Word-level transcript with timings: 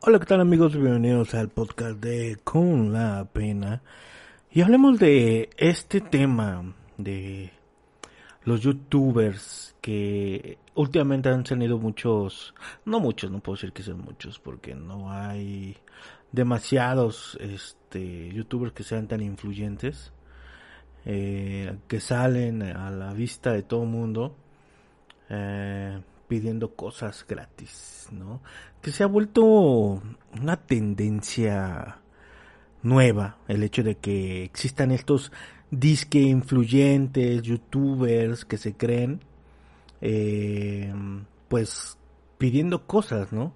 Hola, 0.00 0.18
¿qué 0.18 0.24
tal 0.24 0.40
amigos? 0.40 0.72
Bienvenidos 0.72 1.34
al 1.34 1.50
podcast 1.50 2.00
de 2.00 2.38
Con 2.42 2.90
la 2.90 3.28
Pena. 3.30 3.82
Y 4.50 4.62
hablemos 4.62 4.98
de 4.98 5.50
este 5.58 6.00
tema 6.00 6.74
de 6.96 7.52
los 8.44 8.62
youtubers 8.62 9.76
que 9.82 10.56
últimamente 10.74 11.28
han 11.28 11.44
tenido 11.44 11.76
muchos, 11.76 12.54
no 12.86 13.00
muchos, 13.00 13.30
no 13.30 13.40
puedo 13.40 13.56
decir 13.56 13.72
que 13.72 13.82
sean 13.82 14.00
muchos 14.00 14.38
porque 14.38 14.74
no 14.74 15.12
hay 15.12 15.76
demasiados 16.32 17.36
este, 17.38 18.32
youtubers 18.32 18.72
que 18.72 18.82
sean 18.82 19.08
tan 19.08 19.20
influyentes, 19.20 20.10
eh, 21.04 21.76
que 21.86 22.00
salen 22.00 22.62
a 22.62 22.90
la 22.90 23.12
vista 23.12 23.52
de 23.52 23.62
todo 23.62 23.82
el 23.82 23.90
mundo. 23.90 24.34
Eh, 25.28 26.00
pidiendo 26.28 26.74
cosas 26.74 27.24
gratis, 27.28 28.08
¿no? 28.10 28.42
Que 28.82 28.90
se 28.90 29.04
ha 29.04 29.06
vuelto 29.06 29.42
una 29.42 30.56
tendencia 30.66 32.00
nueva 32.82 33.38
el 33.48 33.62
hecho 33.62 33.82
de 33.82 33.96
que 33.96 34.44
existan 34.44 34.90
estos 34.92 35.32
disque 35.70 36.20
influyentes, 36.20 37.42
youtubers 37.42 38.44
que 38.44 38.56
se 38.56 38.74
creen, 38.74 39.20
eh, 40.00 40.92
pues 41.48 41.98
pidiendo 42.38 42.86
cosas, 42.86 43.32
¿no? 43.32 43.54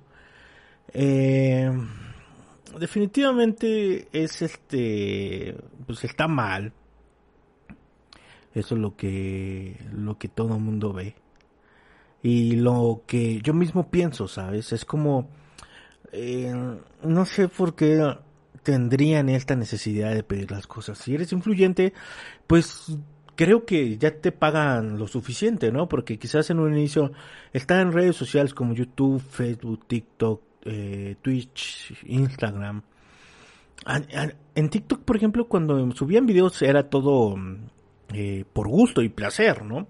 Eh, 0.92 1.70
definitivamente 2.78 4.08
es 4.12 4.42
este, 4.42 5.56
pues 5.86 6.04
está 6.04 6.26
mal. 6.28 6.72
Eso 8.52 8.74
es 8.74 8.80
lo 8.80 8.96
que, 8.96 9.76
lo 9.92 10.18
que 10.18 10.26
todo 10.26 10.58
mundo 10.58 10.92
ve 10.92 11.14
y 12.22 12.56
lo 12.56 13.02
que 13.06 13.40
yo 13.40 13.54
mismo 13.54 13.90
pienso, 13.90 14.28
¿sabes? 14.28 14.72
Es 14.72 14.84
como, 14.84 15.28
eh, 16.12 16.52
no 17.02 17.24
sé 17.24 17.48
por 17.48 17.74
qué 17.74 18.16
tendrían 18.62 19.28
esta 19.28 19.56
necesidad 19.56 20.14
de 20.14 20.22
pedir 20.22 20.50
las 20.50 20.66
cosas. 20.66 20.98
Si 20.98 21.14
eres 21.14 21.32
influyente, 21.32 21.94
pues 22.46 22.96
creo 23.36 23.64
que 23.64 23.96
ya 23.96 24.10
te 24.20 24.32
pagan 24.32 24.98
lo 24.98 25.06
suficiente, 25.06 25.72
¿no? 25.72 25.88
Porque 25.88 26.18
quizás 26.18 26.50
en 26.50 26.58
un 26.58 26.76
inicio 26.76 27.12
están 27.52 27.80
en 27.80 27.92
redes 27.92 28.16
sociales 28.16 28.52
como 28.52 28.74
YouTube, 28.74 29.20
Facebook, 29.20 29.86
TikTok, 29.86 30.42
eh, 30.66 31.16
Twitch, 31.22 32.04
Instagram. 32.04 32.82
En 34.54 34.68
TikTok, 34.68 35.04
por 35.04 35.16
ejemplo, 35.16 35.48
cuando 35.48 35.90
subían 35.92 36.26
videos 36.26 36.60
era 36.60 36.90
todo 36.90 37.34
eh, 38.12 38.44
por 38.52 38.68
gusto 38.68 39.00
y 39.00 39.08
placer, 39.08 39.64
¿no? 39.64 39.88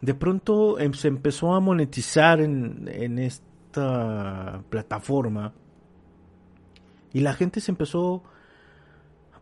De 0.00 0.14
pronto 0.14 0.78
em, 0.78 0.92
se 0.92 1.08
empezó 1.08 1.54
a 1.54 1.60
monetizar 1.60 2.40
en, 2.40 2.88
en 2.88 3.18
esta 3.18 4.62
plataforma 4.70 5.52
y 7.12 7.20
la 7.20 7.34
gente 7.34 7.60
se 7.60 7.70
empezó 7.70 8.22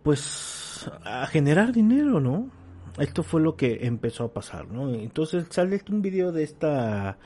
pues 0.02 0.90
a 1.04 1.26
generar 1.26 1.72
dinero, 1.72 2.20
¿no? 2.20 2.50
Esto 2.98 3.22
fue 3.22 3.41
lo 3.41 3.56
que 3.56 3.86
empezó 3.86 4.24
a 4.24 4.32
pasar, 4.32 4.68
¿no? 4.68 4.92
Entonces 4.92 5.47
sale 5.50 5.80
un 5.91 6.02
video 6.02 6.32
de 6.32 6.42
esta 6.42 7.18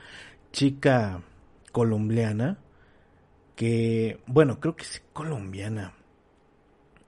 chica 0.52 1.22
colombiana 1.70 2.58
que, 3.56 4.20
bueno, 4.26 4.60
creo 4.60 4.76
que 4.76 4.82
es 4.82 5.02
colombiana, 5.12 5.94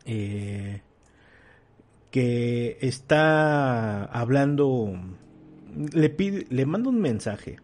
eh, 0.05 0.83
que 2.11 2.79
está 2.81 4.05
hablando 4.05 4.93
le 5.93 6.11
pide, 6.11 6.47
le 6.51 6.67
manda 6.67 6.89
un 6.89 7.01
mensaje 7.01 7.57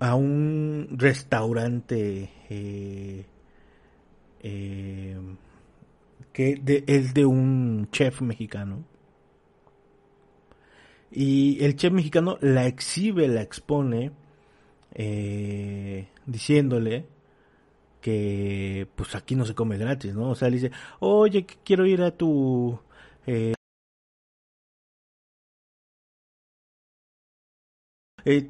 a 0.00 0.14
un 0.14 0.88
restaurante 0.96 2.30
eh, 2.48 3.26
eh, 4.40 5.16
que 6.32 6.84
es 6.86 7.14
de 7.14 7.26
un 7.26 7.88
chef 7.90 8.20
mexicano 8.20 8.84
y 11.10 11.62
el 11.64 11.74
chef 11.74 11.92
mexicano 11.92 12.38
la 12.40 12.66
exhibe, 12.66 13.26
la 13.28 13.42
expone 13.42 14.12
eh, 14.94 16.08
diciéndole 16.26 17.06
que 18.00 18.86
pues 18.94 19.14
aquí 19.16 19.34
no 19.34 19.44
se 19.44 19.54
come 19.54 19.76
gratis, 19.78 20.14
¿no? 20.14 20.30
O 20.30 20.34
sea, 20.34 20.48
le 20.48 20.56
dice, 20.56 20.70
oye, 21.00 21.44
quiero 21.64 21.86
ir 21.86 22.02
a 22.02 22.12
tu 22.12 22.78
Eh, 23.26 23.52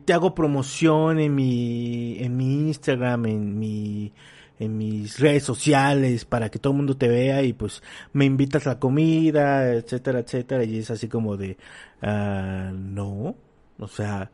te 0.05 0.12
hago 0.12 0.34
promoción 0.34 1.21
en 1.21 1.34
mi, 1.34 2.19
en 2.19 2.37
mi 2.37 2.69
Instagram, 2.69 3.27
en 3.27 3.59
mi, 3.59 4.12
en 4.59 4.77
mis 4.77 5.19
redes 5.21 5.44
sociales 5.44 6.25
para 6.25 6.50
que 6.50 6.59
todo 6.59 6.72
el 6.72 6.78
mundo 6.78 6.97
te 6.97 7.09
vea 7.09 7.43
y 7.43 7.53
pues 7.53 7.83
me 8.12 8.25
invitas 8.25 8.66
a 8.66 8.71
la 8.71 8.81
comida, 8.81 9.72
etcétera, 9.72 10.21
etcétera. 10.21 10.65
Y 10.65 10.78
es 10.78 10.91
así 10.91 11.09
como 11.09 11.37
de, 11.37 11.56
uh, 12.03 12.72
no, 12.75 13.37
o 13.78 13.89
sea, 13.89 14.31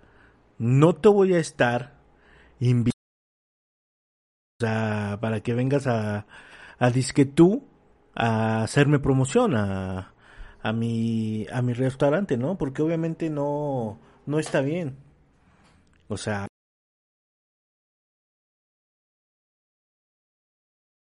no 0.58 0.94
te 0.94 1.08
voy 1.08 1.34
a 1.34 1.38
estar 1.38 1.94
invitando 2.60 2.94
para 5.20 5.40
que 5.42 5.54
vengas 5.54 5.86
a, 5.86 6.26
a 6.78 6.90
disque 6.90 7.24
tú 7.26 7.64
a 8.14 8.62
hacerme 8.62 8.98
promoción 8.98 9.56
a, 9.56 10.14
a 10.62 10.72
mi, 10.72 11.46
a 11.52 11.60
mi 11.62 11.72
restaurante, 11.74 12.36
¿no? 12.36 12.56
Porque 12.56 12.82
obviamente 12.82 13.30
no, 13.30 13.98
no 14.26 14.38
está 14.38 14.60
bien. 14.60 15.03
O 16.08 16.16
sea, 16.16 16.48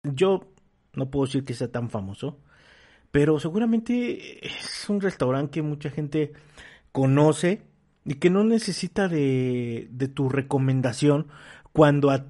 yo 0.04 0.42
no 0.94 1.10
puedo 1.10 1.26
decir 1.26 1.46
que 1.46 1.54
sea 1.54 1.72
tan 1.72 1.90
famoso, 1.90 2.40
pero 3.12 3.40
seguramente 3.40 4.46
es 4.48 4.90
un 4.90 5.02
restaurante 5.02 5.52
que 5.56 5.62
mucha 5.64 5.90
gente 5.92 6.34
conoce 6.92 7.64
y 8.06 8.16
que 8.16 8.30
no 8.30 8.44
necesita 8.44 9.08
de, 9.08 9.90
tu 10.16 10.30
recomendación 10.30 11.28
cuando 11.74 12.12
a 12.12 12.26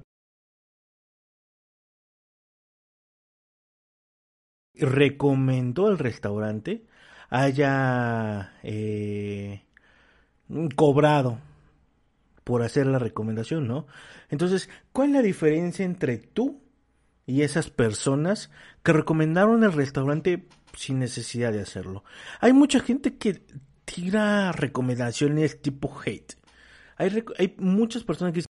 recomendó 4.74 5.88
el 5.88 5.98
restaurante 5.98 6.84
haya 7.30 8.54
eh, 8.62 9.64
cobrado 10.76 11.38
por 12.44 12.62
hacer 12.62 12.86
la 12.86 12.98
recomendación, 12.98 13.68
¿no? 13.68 13.86
Entonces, 14.30 14.68
¿cuál 14.92 15.10
es 15.10 15.14
la 15.14 15.22
diferencia 15.22 15.84
entre 15.84 16.18
tú 16.18 16.62
y 17.26 17.42
esas 17.42 17.70
personas 17.70 18.50
que 18.82 18.92
recomendaron 18.92 19.62
el 19.64 19.72
restaurante 19.72 20.48
sin 20.76 20.98
necesidad 20.98 21.52
de 21.52 21.60
hacerlo? 21.60 22.04
Hay 22.40 22.52
mucha 22.52 22.80
gente 22.80 23.16
que 23.16 23.42
tira 23.84 24.52
recomendaciones 24.52 25.60
tipo 25.62 25.94
hate. 26.04 26.34
Hay, 26.96 27.24
hay 27.38 27.54
muchas 27.58 28.04
personas 28.04 28.34
que 28.34 28.42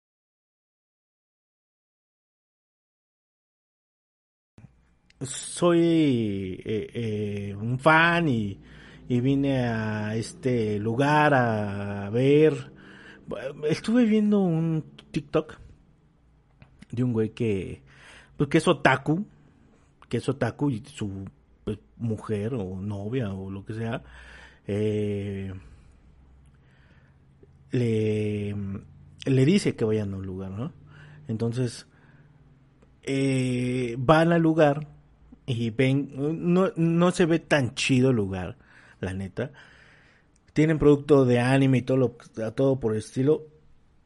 soy 5.26 6.61
eh, 6.66 6.90
eh, 6.94 7.55
un 7.55 7.78
fan 7.79 8.28
y, 8.28 8.59
y, 9.08 9.22
vine 9.22 9.67
a 9.67 10.16
este 10.16 10.79
lugar 10.79 11.34
a 11.34 12.09
ver 12.09 12.72
Estuve 13.70 14.06
viendo 14.06 14.40
un 14.40 14.84
TikTok 15.12 15.58
de 16.91 17.03
un 17.03 17.14
güey 17.14 17.29
que, 17.29 17.82
pues 18.38 18.50
que 18.50 18.58
es 18.58 18.68
otaku, 18.68 19.26
que 20.09 20.18
es 20.18 20.28
otaku 20.28 20.70
y 20.70 20.84
su 20.85 21.26
pues, 21.64 21.79
mujer 21.97 22.53
o 22.53 22.76
novia 22.82 23.34
o 23.34 23.50
lo 23.50 23.66
que 23.66 23.73
sea, 23.73 24.03
eh, 24.68 25.53
le, 27.72 28.56
le 29.26 29.46
dice 29.46 29.76
que 29.76 29.85
vayan 29.85 30.14
a 30.14 30.18
un 30.18 30.26
lugar, 30.26 30.52
¿no? 30.52 30.73
Entonces, 31.28 31.88
eh, 33.03 33.96
van 33.97 34.32
al 34.32 34.41
lugar 34.41 34.88
y 35.46 35.70
ven, 35.70 36.12
no, 36.53 36.72
no 36.76 37.12
se 37.12 37.26
ve 37.26 37.40
tan 37.40 37.73
chido 37.73 38.09
el 38.09 38.18
lugar, 38.18 38.58
la 39.00 39.14
neta 39.14 39.52
tienen 40.53 40.79
producto 40.79 41.25
de 41.25 41.39
anime 41.39 41.79
y 41.79 41.81
todo, 41.81 41.97
lo, 41.97 42.17
todo 42.55 42.79
por 42.79 42.93
el 42.93 42.99
estilo, 42.99 43.47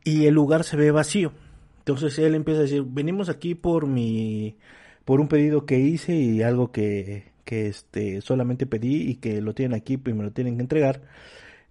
y 0.03 0.25
el 0.25 0.33
lugar 0.33 0.63
se 0.63 0.77
ve 0.77 0.91
vacío. 0.91 1.33
Entonces 1.79 2.17
él 2.19 2.35
empieza 2.35 2.61
a 2.61 2.63
decir, 2.63 2.83
venimos 2.85 3.29
aquí 3.29 3.55
por 3.55 3.87
mi, 3.87 4.57
por 5.05 5.21
un 5.21 5.27
pedido 5.27 5.65
que 5.65 5.79
hice 5.79 6.15
y 6.15 6.41
algo 6.41 6.71
que, 6.71 7.31
que 7.43 7.67
este, 7.67 8.21
solamente 8.21 8.65
pedí 8.65 9.09
y 9.09 9.15
que 9.15 9.41
lo 9.41 9.53
tienen 9.53 9.77
aquí 9.77 9.99
y 10.03 10.13
me 10.13 10.23
lo 10.23 10.31
tienen 10.31 10.55
que 10.57 10.63
entregar. 10.63 11.01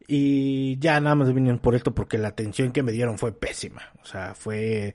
Y 0.06 0.78
ya 0.78 1.00
nada 1.00 1.14
más 1.14 1.32
vinieron 1.32 1.58
por 1.58 1.74
esto 1.74 1.94
porque 1.94 2.18
la 2.18 2.28
atención 2.28 2.72
que 2.72 2.82
me 2.82 2.92
dieron 2.92 3.18
fue 3.18 3.32
pésima. 3.32 3.82
O 4.02 4.06
sea, 4.06 4.34
fue 4.34 4.94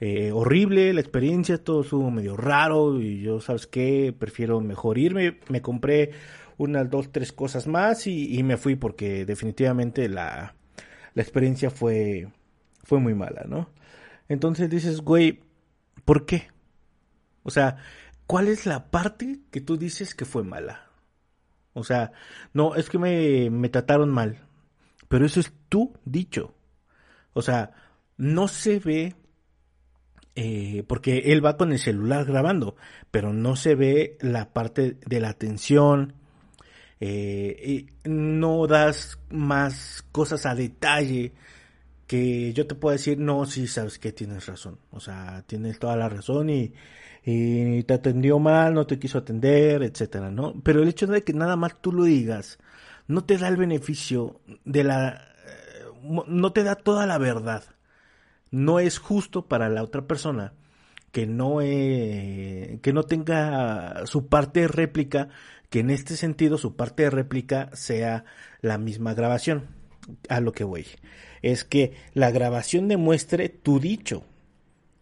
eh, 0.00 0.30
horrible 0.32 0.92
la 0.92 1.00
experiencia, 1.00 1.62
todo 1.62 1.82
estuvo 1.82 2.10
medio 2.10 2.36
raro 2.36 3.00
y 3.00 3.20
yo, 3.20 3.40
¿sabes 3.40 3.66
qué? 3.66 4.14
Prefiero 4.18 4.60
mejor 4.60 4.98
irme. 4.98 5.38
Me 5.48 5.62
compré 5.62 6.10
unas 6.58 6.90
dos, 6.90 7.12
tres 7.12 7.32
cosas 7.32 7.66
más 7.66 8.06
y, 8.06 8.42
me 8.42 8.56
fui 8.56 8.76
porque 8.76 9.24
definitivamente 9.24 10.08
la, 10.08 10.54
la 11.14 11.22
experiencia 11.22 11.70
fue, 11.70 12.28
fue 12.82 12.98
muy 13.00 13.14
mala, 13.14 13.44
¿no? 13.46 13.70
Entonces 14.28 14.70
dices, 14.70 15.00
güey, 15.00 15.40
¿por 16.04 16.26
qué? 16.26 16.48
O 17.42 17.50
sea, 17.50 17.76
¿cuál 18.26 18.48
es 18.48 18.66
la 18.66 18.90
parte 18.90 19.40
que 19.50 19.60
tú 19.60 19.76
dices 19.76 20.14
que 20.14 20.24
fue 20.24 20.42
mala? 20.42 20.90
O 21.74 21.84
sea, 21.84 22.12
no, 22.52 22.74
es 22.74 22.88
que 22.88 22.98
me, 22.98 23.50
me 23.50 23.68
trataron 23.68 24.10
mal. 24.10 24.46
Pero 25.08 25.26
eso 25.26 25.40
es 25.40 25.52
tu 25.68 25.92
dicho. 26.04 26.54
O 27.34 27.42
sea, 27.42 27.72
no 28.16 28.48
se 28.48 28.78
ve 28.78 29.14
eh, 30.38 30.84
porque 30.86 31.32
él 31.32 31.44
va 31.44 31.56
con 31.56 31.72
el 31.72 31.78
celular 31.78 32.26
grabando, 32.26 32.76
pero 33.10 33.32
no 33.32 33.56
se 33.56 33.74
ve 33.74 34.18
la 34.20 34.52
parte 34.52 34.98
de 35.06 35.20
la 35.20 35.30
atención, 35.30 36.14
eh, 37.00 37.88
y 38.04 38.08
no 38.08 38.66
das 38.66 39.18
más 39.30 40.04
cosas 40.12 40.46
a 40.46 40.54
detalle 40.54 41.32
que 42.06 42.52
yo 42.52 42.66
te 42.66 42.74
puedo 42.74 42.92
decir, 42.92 43.18
no, 43.18 43.44
sí, 43.46 43.66
sabes 43.66 43.98
que 43.98 44.12
tienes 44.12 44.46
razón, 44.46 44.78
o 44.90 45.00
sea, 45.00 45.42
tienes 45.46 45.78
toda 45.78 45.96
la 45.96 46.08
razón 46.08 46.50
y, 46.50 46.72
te 47.24 47.94
atendió 47.94 48.38
mal, 48.38 48.72
no 48.74 48.86
te 48.86 49.00
quiso 49.00 49.18
atender, 49.18 49.82
etcétera, 49.82 50.30
¿no? 50.30 50.54
Pero 50.62 50.82
el 50.82 50.88
hecho 50.88 51.08
de 51.08 51.22
que 51.22 51.32
nada 51.32 51.56
más 51.56 51.80
tú 51.80 51.92
lo 51.92 52.04
digas, 52.04 52.58
no 53.08 53.24
te 53.24 53.36
da 53.36 53.48
el 53.48 53.56
beneficio 53.56 54.40
de 54.64 54.84
la, 54.84 55.08
eh, 55.44 56.22
no 56.28 56.52
te 56.52 56.62
da 56.62 56.76
toda 56.76 57.04
la 57.06 57.18
verdad. 57.18 57.64
No 58.52 58.78
es 58.78 58.98
justo 59.00 59.46
para 59.46 59.68
la 59.68 59.82
otra 59.82 60.06
persona 60.06 60.52
que 61.16 61.26
no, 61.26 61.62
eh, 61.62 62.78
que 62.82 62.92
no 62.92 63.04
tenga 63.04 64.06
su 64.06 64.28
parte 64.28 64.68
réplica, 64.68 65.30
que 65.70 65.80
en 65.80 65.90
este 65.90 66.16
sentido 66.16 66.58
su 66.58 66.76
parte 66.76 67.04
de 67.04 67.10
réplica 67.10 67.70
sea 67.74 68.24
la 68.60 68.78
misma 68.78 69.14
grabación. 69.14 69.68
A 70.28 70.40
lo 70.40 70.52
que 70.52 70.62
voy. 70.62 70.86
Es 71.42 71.64
que 71.64 71.92
la 72.14 72.30
grabación 72.30 72.86
demuestre 72.86 73.48
tu 73.48 73.80
dicho. 73.80 74.24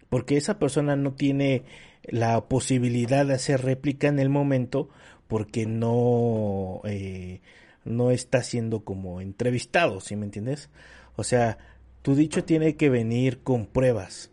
Porque 0.08 0.36
esa 0.38 0.58
persona 0.58 0.96
no 0.96 1.12
tiene 1.12 1.64
la 2.04 2.48
posibilidad 2.48 3.26
de 3.26 3.34
hacer 3.34 3.62
réplica 3.62 4.08
en 4.08 4.18
el 4.18 4.28
momento 4.28 4.88
porque 5.28 5.66
no, 5.66 6.80
eh, 6.84 7.40
no 7.84 8.10
está 8.10 8.42
siendo 8.42 8.84
como 8.84 9.20
entrevistado, 9.20 10.00
¿sí 10.00 10.16
me 10.16 10.26
entiendes? 10.26 10.70
O 11.16 11.24
sea, 11.24 11.58
tu 12.02 12.14
dicho 12.14 12.44
tiene 12.44 12.76
que 12.76 12.90
venir 12.90 13.42
con 13.42 13.66
pruebas 13.66 14.30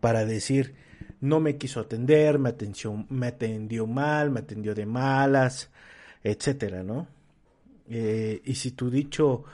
para 0.00 0.24
decir, 0.24 0.74
no 1.20 1.40
me 1.40 1.56
quiso 1.56 1.80
atender, 1.80 2.38
me, 2.38 2.50
atenció, 2.50 3.06
me 3.08 3.28
atendió 3.28 3.86
mal, 3.86 4.30
me 4.30 4.40
atendió 4.40 4.74
de 4.74 4.86
malas, 4.86 5.70
etcétera, 6.22 6.82
¿no? 6.82 7.08
Eh, 7.88 8.40
y 8.44 8.54
si 8.54 8.72
tu 8.72 8.90
dicho 8.90 9.44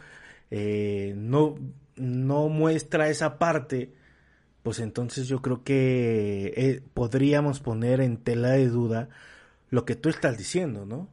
eh, 0.51 1.15
no, 1.17 1.57
no 1.97 2.49
muestra 2.49 3.09
esa 3.09 3.39
parte, 3.39 3.93
pues 4.63 4.81
entonces 4.81 5.29
yo 5.29 5.43
creo 5.43 5.65
que 5.65 6.53
eh, 6.57 6.83
podríamos 6.95 7.61
poner 7.61 8.01
en 8.01 8.19
tela 8.19 8.51
de 8.51 8.69
duda 8.69 9.09
lo 9.71 9.85
que 9.85 9.97
tú 9.97 10.09
estás 10.09 10.39
diciendo, 10.39 10.87
¿no? 10.87 11.09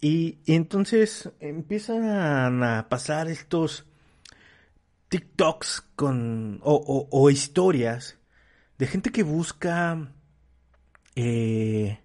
Y, 0.00 0.38
entonces 0.46 1.30
empiezan 1.40 2.62
a 2.62 2.88
pasar 2.88 3.28
estos 3.28 3.84
TikToks 5.10 5.82
con, 5.96 6.60
o, 6.62 7.30
historias 7.30 8.16
de 8.80 8.86
gente 8.86 9.10
que 9.10 9.22
busca 9.22 10.10
eh, 11.14 12.00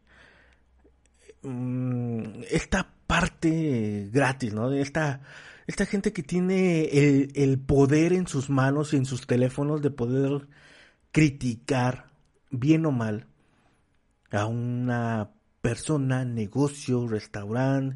mm, 1.42 2.42
esta 2.52 2.94
parte 3.08 4.10
gratis, 4.12 4.54
¿no? 4.54 4.74
Esta, 4.74 5.22
esta 5.68 5.86
gente 5.86 6.12
que 6.12 6.22
tiene 6.22 6.84
el, 6.88 7.32
el, 7.34 7.60
poder 7.60 8.12
en 8.12 8.28
sus 8.28 8.50
manos 8.50 8.94
y 8.94 8.98
en 8.98 9.06
sus 9.06 9.26
teléfonos 9.26 9.82
de 9.82 9.90
poder 9.90 10.50
criticar, 11.14 12.12
bien 12.52 12.86
o 12.86 12.92
mal, 12.92 13.28
a 14.32 14.46
una 14.46 15.32
persona, 15.62 16.26
negocio, 16.26 17.08
restaurante, 17.08 17.96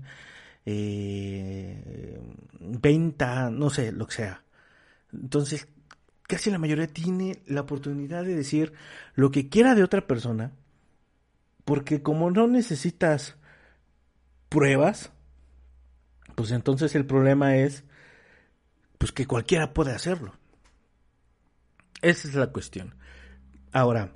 eh, 0.66 2.18
venta, 2.62 3.50
no 3.50 3.70
sé, 3.72 3.92
lo 3.92 4.08
que 4.08 4.16
sea. 4.16 4.46
Entonces, 5.12 5.68
casi 6.30 6.52
la 6.52 6.60
mayoría 6.60 6.86
tiene 6.86 7.42
la 7.48 7.62
oportunidad 7.62 8.24
de 8.24 8.36
decir 8.36 8.74
lo 9.16 9.32
que 9.32 9.50
quiera 9.50 9.74
de 9.74 9.84
otra 9.84 10.06
persona, 10.06 10.52
porque 11.66 12.04
como 12.04 12.30
no 12.30 12.46
necesitas 12.46 13.36
pruebas, 14.48 15.12
pues 16.36 16.52
entonces 16.52 16.94
el 16.94 17.08
problema 17.08 17.56
es 17.56 17.84
pues 19.00 19.12
que 19.12 19.26
cualquiera 19.26 19.74
puede 19.74 19.92
hacerlo. 19.92 20.36
Esa 22.04 22.28
es 22.28 22.36
la 22.36 22.52
cuestión. 22.52 22.94
Ahora, 23.72 24.14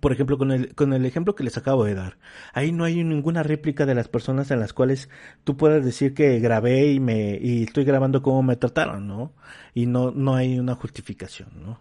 por 0.00 0.12
ejemplo, 0.12 0.38
con 0.38 0.52
el, 0.52 0.74
con 0.74 0.92
el 0.92 1.06
ejemplo 1.06 1.34
que 1.34 1.44
les 1.44 1.56
acabo 1.56 1.84
de 1.84 1.94
dar, 1.94 2.18
ahí 2.52 2.72
no 2.72 2.84
hay 2.84 3.02
ninguna 3.02 3.42
réplica 3.42 3.86
de 3.86 3.94
las 3.94 4.08
personas 4.08 4.50
en 4.50 4.60
las 4.60 4.72
cuales 4.72 5.08
tú 5.44 5.56
puedas 5.56 5.84
decir 5.84 6.14
que 6.14 6.38
grabé 6.38 6.92
y 6.92 7.00
me, 7.00 7.38
y 7.40 7.64
estoy 7.64 7.84
grabando 7.84 8.22
cómo 8.22 8.42
me 8.42 8.56
trataron, 8.56 9.06
¿no? 9.06 9.32
Y 9.74 9.86
no, 9.86 10.10
no 10.10 10.34
hay 10.34 10.58
una 10.58 10.74
justificación, 10.74 11.50
¿no? 11.62 11.80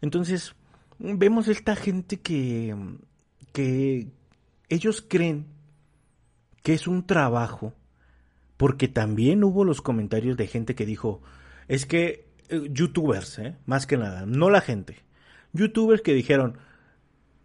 Entonces, 0.00 0.54
vemos 0.98 1.48
esta 1.48 1.76
gente 1.76 2.20
que, 2.20 2.74
que 3.52 4.08
ellos 4.68 5.04
creen 5.06 5.46
que 6.62 6.74
es 6.74 6.86
un 6.86 7.06
trabajo, 7.06 7.74
porque 8.56 8.88
también 8.88 9.42
hubo 9.44 9.64
los 9.64 9.80
comentarios 9.80 10.36
de 10.36 10.46
gente 10.46 10.74
que 10.74 10.86
dijo, 10.86 11.22
es 11.68 11.86
que 11.86 12.28
eh, 12.48 12.68
youtubers, 12.70 13.38
¿eh? 13.38 13.56
más 13.66 13.86
que 13.86 13.96
nada, 13.96 14.26
no 14.26 14.50
la 14.50 14.60
gente, 14.60 14.98
youtubers 15.52 16.02
que 16.02 16.12
dijeron, 16.12 16.58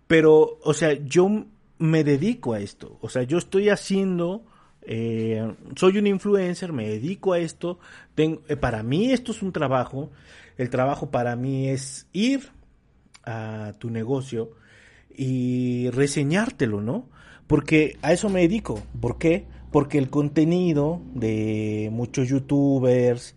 pero, 0.07 0.59
o 0.63 0.73
sea, 0.73 0.93
yo 0.93 1.45
me 1.77 2.03
dedico 2.03 2.53
a 2.53 2.59
esto. 2.59 2.97
O 3.01 3.09
sea, 3.09 3.23
yo 3.23 3.37
estoy 3.37 3.69
haciendo, 3.69 4.45
eh, 4.81 5.53
soy 5.75 5.97
un 5.97 6.07
influencer, 6.07 6.73
me 6.73 6.87
dedico 6.87 7.33
a 7.33 7.39
esto. 7.39 7.79
Tengo, 8.13 8.41
eh, 8.47 8.55
para 8.55 8.83
mí 8.83 9.11
esto 9.11 9.31
es 9.31 9.41
un 9.41 9.51
trabajo. 9.51 10.11
El 10.57 10.69
trabajo 10.69 11.11
para 11.11 11.35
mí 11.35 11.69
es 11.69 12.07
ir 12.13 12.51
a 13.23 13.73
tu 13.79 13.89
negocio 13.89 14.51
y 15.15 15.89
reseñártelo, 15.89 16.81
¿no? 16.81 17.09
Porque 17.47 17.97
a 18.01 18.13
eso 18.13 18.29
me 18.29 18.41
dedico. 18.41 18.81
¿Por 18.99 19.17
qué? 19.17 19.45
Porque 19.71 19.97
el 19.97 20.09
contenido 20.09 21.01
de 21.13 21.89
muchos 21.91 22.29
youtubers, 22.29 23.35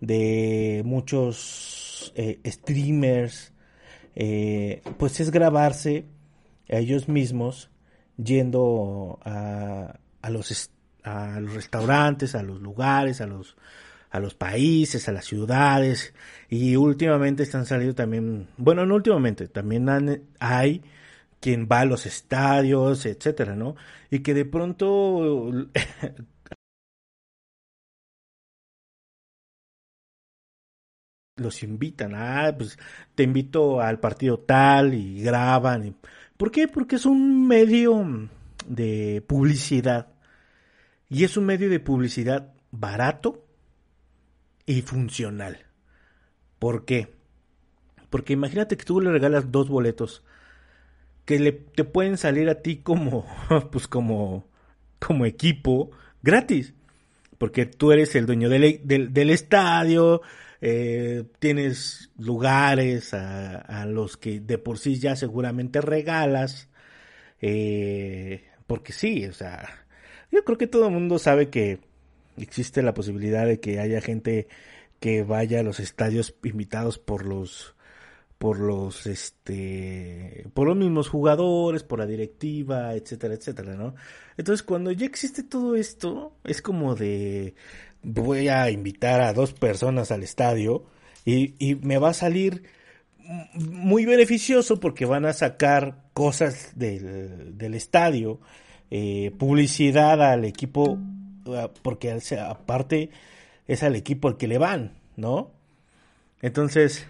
de 0.00 0.82
muchos 0.84 2.12
eh, 2.16 2.40
streamers, 2.44 3.52
eh, 4.16 4.82
pues 4.98 5.20
es 5.20 5.30
grabarse 5.30 6.06
a 6.70 6.76
ellos 6.76 7.08
mismos 7.08 7.70
yendo 8.16 9.18
a, 9.24 9.98
a, 10.22 10.30
los, 10.30 10.70
a 11.04 11.38
los 11.40 11.54
restaurantes, 11.54 12.34
a 12.34 12.42
los 12.42 12.60
lugares, 12.60 13.20
a 13.20 13.26
los, 13.26 13.56
a 14.10 14.18
los 14.18 14.34
países, 14.34 15.08
a 15.08 15.12
las 15.12 15.26
ciudades 15.26 16.14
y 16.48 16.76
últimamente 16.76 17.42
están 17.42 17.66
saliendo 17.66 17.94
también, 17.94 18.48
bueno, 18.56 18.86
no 18.86 18.94
últimamente, 18.94 19.48
también 19.48 20.26
hay 20.40 20.82
quien 21.40 21.68
va 21.70 21.80
a 21.80 21.84
los 21.84 22.06
estadios, 22.06 23.04
etcétera, 23.04 23.54
¿no? 23.54 23.76
Y 24.10 24.20
que 24.20 24.32
de 24.32 24.46
pronto 24.46 25.52
los 31.36 31.62
invitan, 31.62 32.14
ah, 32.14 32.54
pues 32.56 32.78
te 33.14 33.22
invito 33.22 33.80
al 33.80 34.00
partido 34.00 34.38
tal 34.38 34.94
y 34.94 35.22
graban. 35.22 35.96
¿Por 36.36 36.50
qué? 36.50 36.66
Porque 36.66 36.96
es 36.96 37.04
un 37.06 37.46
medio 37.46 38.28
de 38.66 39.22
publicidad. 39.26 40.08
Y 41.08 41.24
es 41.24 41.36
un 41.36 41.44
medio 41.44 41.68
de 41.68 41.78
publicidad 41.78 42.52
barato 42.70 43.44
y 44.64 44.82
funcional. 44.82 45.66
¿Por 46.58 46.84
qué? 46.84 47.14
Porque 48.10 48.32
imagínate 48.32 48.76
que 48.76 48.84
tú 48.84 49.00
le 49.00 49.10
regalas 49.10 49.52
dos 49.52 49.68
boletos 49.68 50.24
que 51.26 51.38
le, 51.38 51.52
te 51.52 51.84
pueden 51.84 52.16
salir 52.16 52.48
a 52.48 52.62
ti 52.62 52.78
como, 52.78 53.26
pues 53.70 53.86
como, 53.86 54.48
como 54.98 55.26
equipo 55.26 55.90
gratis. 56.22 56.72
Porque 57.36 57.66
tú 57.66 57.92
eres 57.92 58.14
el 58.14 58.24
dueño 58.24 58.48
del, 58.48 58.80
del, 58.84 59.12
del 59.12 59.30
estadio, 59.30 60.22
eh, 60.68 61.22
tienes 61.38 62.10
lugares 62.18 63.14
a, 63.14 63.86
los 63.86 64.16
que 64.16 64.40
de 64.40 64.58
por 64.58 64.78
sí 64.78 64.98
ya 64.98 65.14
seguramente 65.14 65.80
regalas, 65.80 66.68
eh, 67.40 68.42
porque 68.66 68.92
sí, 68.92 69.26
o 69.26 69.32
sea, 69.32 69.86
yo 70.32 70.44
creo 70.44 70.58
que 70.58 70.66
todo 70.66 70.86
el 70.88 70.92
mundo 70.92 71.20
sabe 71.20 71.50
que 71.50 71.78
existe 72.36 72.82
la 72.82 72.94
posibilidad 72.94 73.46
de 73.46 73.60
que 73.60 73.78
haya 73.78 74.00
gente 74.00 74.48
que 74.98 75.22
vaya 75.22 75.60
a 75.60 75.62
los 75.62 75.78
estadios 75.78 76.34
invitados 76.42 76.98
por 76.98 77.26
los 77.26 77.76
por 78.38 78.58
los 78.58 79.06
este 79.06 80.48
por 80.52 80.66
los 80.66 80.76
mismos 80.76 81.08
jugadores, 81.08 81.84
por 81.84 82.00
la 82.00 82.06
directiva, 82.06 82.94
etcétera, 82.94 83.34
etcétera, 83.34 83.76
¿no? 83.76 83.94
Entonces, 84.36 84.64
cuando 84.64 84.90
ya 84.90 85.06
existe 85.06 85.42
todo 85.44 85.76
esto, 85.76 86.36
es 86.44 86.60
como 86.60 86.96
de 86.96 87.54
voy 88.02 88.48
a 88.48 88.70
invitar 88.70 89.20
a 89.20 89.32
dos 89.32 89.52
personas 89.52 90.10
al 90.10 90.22
estadio 90.22 90.84
y, 91.24 91.54
y 91.58 91.74
me 91.76 91.98
va 91.98 92.10
a 92.10 92.14
salir 92.14 92.62
muy 93.54 94.04
beneficioso 94.04 94.78
porque 94.78 95.04
van 95.04 95.24
a 95.24 95.32
sacar 95.32 96.04
cosas 96.12 96.72
del, 96.76 97.58
del 97.58 97.74
estadio, 97.74 98.40
eh, 98.90 99.32
publicidad 99.38 100.22
al 100.22 100.44
equipo, 100.44 100.98
ah, 101.48 101.70
porque 101.82 102.18
aparte 102.40 103.10
es 103.66 103.82
al 103.82 103.96
equipo 103.96 104.28
al 104.28 104.36
que 104.36 104.48
le 104.48 104.58
van, 104.58 104.92
¿no? 105.16 105.50
Entonces, 106.42 107.06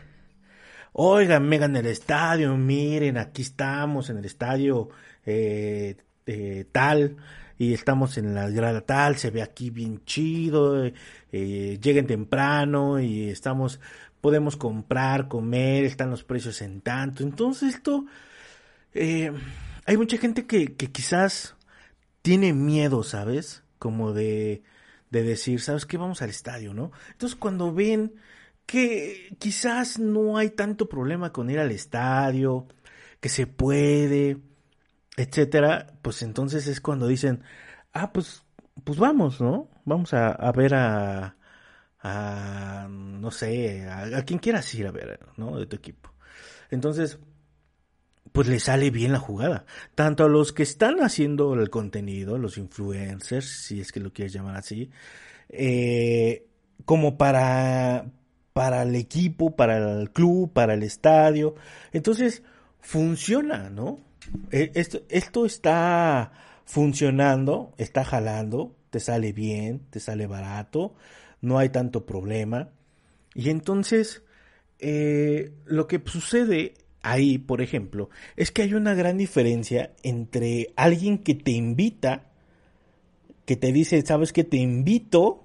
oigan, 0.92 1.48
me 1.48 1.56
en 1.56 1.76
el 1.76 1.86
estadio, 1.86 2.56
miren, 2.56 3.18
aquí 3.18 3.42
estamos 3.42 4.08
en 4.08 4.18
el 4.18 4.24
estadio 4.24 4.88
eh, 5.26 5.96
eh, 6.26 6.66
tal, 6.72 7.16
y 7.58 7.72
estamos 7.72 8.18
en 8.18 8.34
la 8.34 8.50
grada 8.50 8.82
tal, 8.82 9.16
se 9.16 9.30
ve 9.30 9.42
aquí 9.42 9.70
bien 9.70 10.04
chido, 10.04 10.84
eh, 11.32 11.78
lleguen 11.80 12.06
temprano 12.06 13.00
y 13.00 13.30
estamos, 13.30 13.80
podemos 14.20 14.56
comprar, 14.56 15.28
comer, 15.28 15.84
están 15.84 16.10
los 16.10 16.24
precios 16.24 16.60
en 16.62 16.80
tanto. 16.80 17.22
Entonces 17.22 17.74
esto, 17.76 18.04
hay 18.94 19.96
mucha 19.96 20.18
gente 20.18 20.46
que, 20.46 20.74
que 20.74 20.90
quizás 20.92 21.56
tiene 22.22 22.52
miedo, 22.52 23.02
¿sabes? 23.04 23.62
Como 23.78 24.12
de, 24.12 24.62
de 25.10 25.22
decir, 25.22 25.60
¿sabes 25.60 25.86
qué? 25.86 25.96
Vamos 25.96 26.22
al 26.22 26.30
estadio, 26.30 26.74
¿no? 26.74 26.92
Entonces 27.12 27.36
cuando 27.36 27.72
ven 27.72 28.14
que 28.66 29.36
quizás 29.38 29.98
no 29.98 30.36
hay 30.36 30.50
tanto 30.50 30.88
problema 30.88 31.32
con 31.32 31.48
ir 31.50 31.60
al 31.60 31.70
estadio, 31.70 32.66
que 33.20 33.28
se 33.28 33.46
puede, 33.46 34.38
etcétera, 35.16 35.86
pues 36.02 36.22
entonces 36.22 36.66
es 36.66 36.80
cuando 36.80 37.06
dicen, 37.06 37.42
ah, 37.92 38.12
pues, 38.12 38.44
pues 38.84 38.98
vamos, 38.98 39.40
¿no? 39.40 39.68
Vamos 39.84 40.14
a, 40.14 40.28
a 40.32 40.52
ver 40.52 40.74
a, 40.74 41.36
no 42.88 43.30
sé, 43.30 43.86
a, 43.88 44.18
a, 44.18 44.22
quien 44.24 44.38
quieras 44.38 44.72
ir 44.74 44.86
a 44.86 44.92
ver, 44.92 45.18
¿no? 45.36 45.58
De 45.58 45.66
tu 45.66 45.76
equipo. 45.76 46.12
Entonces, 46.70 47.18
pues 48.32 48.48
le 48.48 48.60
sale 48.60 48.90
bien 48.90 49.12
la 49.12 49.18
jugada. 49.18 49.64
Tanto 49.94 50.24
a 50.24 50.28
los 50.28 50.52
que 50.52 50.62
están 50.62 51.02
haciendo 51.02 51.54
el 51.54 51.70
contenido, 51.70 52.38
los 52.38 52.58
influencers, 52.58 53.46
si 53.46 53.80
es 53.80 53.92
que 53.92 54.00
lo 54.00 54.12
quieres 54.12 54.34
llamar 54.34 54.56
así, 54.56 54.90
eh, 55.48 56.46
como 56.84 57.16
para, 57.16 58.10
para 58.52 58.82
el 58.82 58.94
equipo, 58.94 59.56
para 59.56 59.78
el 60.00 60.10
club, 60.10 60.52
para 60.52 60.74
el 60.74 60.82
estadio. 60.82 61.54
Entonces, 61.92 62.42
funciona, 62.80 63.70
¿no? 63.70 64.05
E, 64.50 64.72
esto, 64.74 65.00
esto 65.08 65.46
está 65.46 66.32
funcionando, 66.64 67.72
está 67.78 68.04
jalando, 68.04 68.74
te 68.90 69.00
sale 69.00 69.32
bien, 69.32 69.80
te 69.90 70.00
sale 70.00 70.26
barato, 70.26 70.94
no 71.40 71.58
hay 71.58 71.68
tanto 71.68 72.06
problema. 72.06 72.70
Y 73.34 73.50
entonces, 73.50 74.22
eh, 74.78 75.52
lo 75.64 75.86
que 75.86 76.02
sucede 76.04 76.74
ahí, 77.02 77.38
por 77.38 77.60
ejemplo, 77.60 78.10
es 78.36 78.50
que 78.50 78.62
hay 78.62 78.74
una 78.74 78.94
gran 78.94 79.16
diferencia 79.16 79.92
entre 80.02 80.72
alguien 80.76 81.18
que 81.18 81.34
te 81.34 81.52
invita, 81.52 82.30
que 83.44 83.56
te 83.56 83.72
dice, 83.72 84.02
sabes 84.04 84.32
que 84.32 84.44
te 84.44 84.56
invito, 84.56 85.44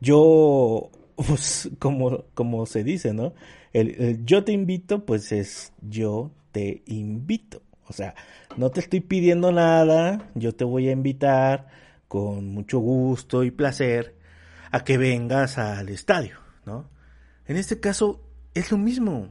yo 0.00 0.90
pues, 1.16 1.70
como, 1.78 2.24
como 2.34 2.66
se 2.66 2.84
dice, 2.84 3.12
¿no? 3.12 3.34
El, 3.72 4.24
yo 4.24 4.44
te 4.44 4.52
invito, 4.52 5.04
pues 5.04 5.32
es 5.32 5.72
yo 5.82 6.30
te 6.52 6.82
invito. 6.86 7.62
O 7.88 7.92
sea, 7.92 8.14
no 8.56 8.70
te 8.70 8.80
estoy 8.80 9.00
pidiendo 9.00 9.52
nada, 9.52 10.30
yo 10.34 10.54
te 10.54 10.64
voy 10.64 10.88
a 10.88 10.92
invitar 10.92 11.68
con 12.08 12.48
mucho 12.48 12.78
gusto 12.78 13.44
y 13.44 13.50
placer 13.50 14.16
a 14.70 14.84
que 14.84 14.98
vengas 14.98 15.58
al 15.58 15.88
estadio, 15.88 16.38
¿no? 16.64 16.88
En 17.46 17.56
este 17.56 17.78
caso 17.80 18.20
es 18.54 18.72
lo 18.72 18.78
mismo. 18.78 19.30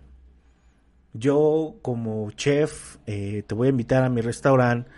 Yo 1.14 1.76
como 1.82 2.32
chef 2.32 2.98
eh, 3.06 3.44
te 3.46 3.56
voy 3.56 3.68
a 3.68 3.72
invitar 3.72 4.04
a 4.04 4.10
mi 4.10 4.22
restaurante 4.22 4.90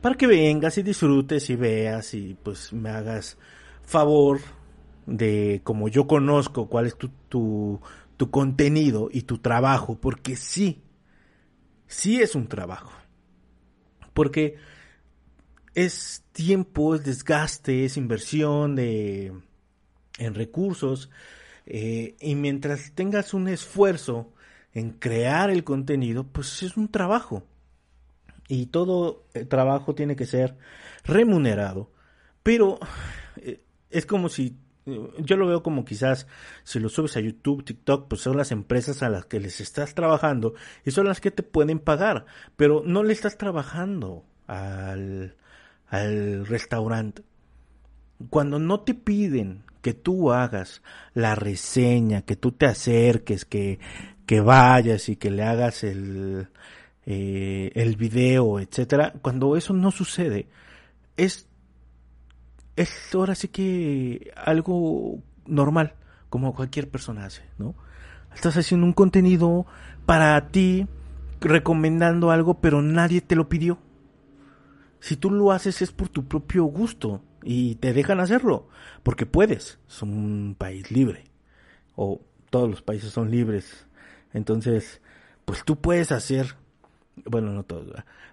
para 0.00 0.14
que 0.14 0.26
vengas 0.26 0.78
y 0.78 0.82
disfrutes 0.82 1.50
y 1.50 1.56
veas 1.56 2.14
y 2.14 2.36
pues 2.42 2.72
me 2.72 2.90
hagas 2.90 3.36
favor 3.82 4.40
de 5.06 5.60
como 5.64 5.88
yo 5.88 6.06
conozco 6.06 6.68
cuál 6.68 6.86
es 6.86 6.96
tu, 6.96 7.08
tu, 7.28 7.80
tu 8.16 8.30
contenido 8.30 9.08
y 9.12 9.22
tu 9.22 9.38
trabajo, 9.38 9.98
porque 10.00 10.36
sí, 10.36 10.82
sí 11.86 12.20
es 12.20 12.34
un 12.34 12.48
trabajo. 12.48 12.90
Porque 14.16 14.56
es 15.74 16.24
tiempo, 16.32 16.94
es 16.94 17.04
desgaste, 17.04 17.84
es 17.84 17.98
inversión 17.98 18.74
de, 18.74 19.30
en 20.16 20.34
recursos. 20.34 21.10
Eh, 21.66 22.16
y 22.18 22.34
mientras 22.34 22.92
tengas 22.92 23.34
un 23.34 23.46
esfuerzo 23.46 24.32
en 24.72 24.92
crear 24.92 25.50
el 25.50 25.64
contenido, 25.64 26.24
pues 26.24 26.62
es 26.62 26.78
un 26.78 26.88
trabajo. 26.88 27.44
Y 28.48 28.66
todo 28.66 29.26
el 29.34 29.48
trabajo 29.48 29.94
tiene 29.94 30.16
que 30.16 30.24
ser 30.24 30.56
remunerado. 31.04 31.90
Pero 32.42 32.78
eh, 33.36 33.60
es 33.90 34.06
como 34.06 34.30
si 34.30 34.56
yo 34.86 35.36
lo 35.36 35.46
veo 35.46 35.62
como 35.62 35.84
quizás 35.84 36.26
si 36.62 36.78
lo 36.78 36.88
subes 36.88 37.16
a 37.16 37.20
YouTube, 37.20 37.64
TikTok, 37.64 38.08
pues 38.08 38.20
son 38.20 38.36
las 38.36 38.52
empresas 38.52 39.02
a 39.02 39.08
las 39.08 39.26
que 39.26 39.40
les 39.40 39.60
estás 39.60 39.94
trabajando 39.94 40.54
y 40.84 40.92
son 40.92 41.06
las 41.06 41.20
que 41.20 41.30
te 41.30 41.42
pueden 41.42 41.78
pagar, 41.78 42.26
pero 42.56 42.82
no 42.84 43.02
le 43.02 43.12
estás 43.12 43.36
trabajando 43.36 44.24
al, 44.46 45.34
al 45.88 46.46
restaurante. 46.46 47.22
Cuando 48.30 48.58
no 48.58 48.80
te 48.80 48.94
piden 48.94 49.64
que 49.82 49.92
tú 49.92 50.32
hagas 50.32 50.82
la 51.14 51.34
reseña, 51.34 52.22
que 52.22 52.36
tú 52.36 52.52
te 52.52 52.66
acerques, 52.66 53.44
que, 53.44 53.78
que 54.24 54.40
vayas 54.40 55.08
y 55.08 55.16
que 55.16 55.30
le 55.30 55.42
hagas 55.42 55.84
el, 55.84 56.48
eh, 57.04 57.70
el 57.74 57.96
video, 57.96 58.58
etcétera, 58.60 59.12
cuando 59.22 59.56
eso 59.56 59.72
no 59.72 59.90
sucede, 59.90 60.48
es 61.16 61.48
es 62.76 63.14
ahora 63.14 63.34
sí 63.34 63.48
que 63.48 64.32
algo 64.36 65.18
normal, 65.46 65.94
como 66.28 66.54
cualquier 66.54 66.88
persona 66.88 67.24
hace, 67.24 67.42
¿no? 67.58 67.74
Estás 68.34 68.56
haciendo 68.56 68.86
un 68.86 68.92
contenido 68.92 69.66
para 70.04 70.48
ti, 70.48 70.86
recomendando 71.40 72.30
algo, 72.30 72.60
pero 72.60 72.82
nadie 72.82 73.22
te 73.22 73.34
lo 73.34 73.48
pidió. 73.48 73.78
Si 75.00 75.16
tú 75.16 75.30
lo 75.30 75.52
haces 75.52 75.82
es 75.82 75.92
por 75.92 76.08
tu 76.08 76.26
propio 76.26 76.64
gusto 76.64 77.22
y 77.42 77.76
te 77.76 77.92
dejan 77.92 78.20
hacerlo, 78.20 78.68
porque 79.02 79.24
puedes, 79.24 79.78
es 79.88 80.02
un 80.02 80.54
país 80.58 80.90
libre, 80.90 81.24
o 81.94 82.20
todos 82.50 82.68
los 82.68 82.82
países 82.82 83.10
son 83.10 83.30
libres. 83.30 83.86
Entonces, 84.32 85.00
pues 85.44 85.64
tú 85.64 85.76
puedes 85.76 86.12
hacer 86.12 86.56
bueno, 87.24 87.52
no 87.52 87.64
todos, 87.64 87.86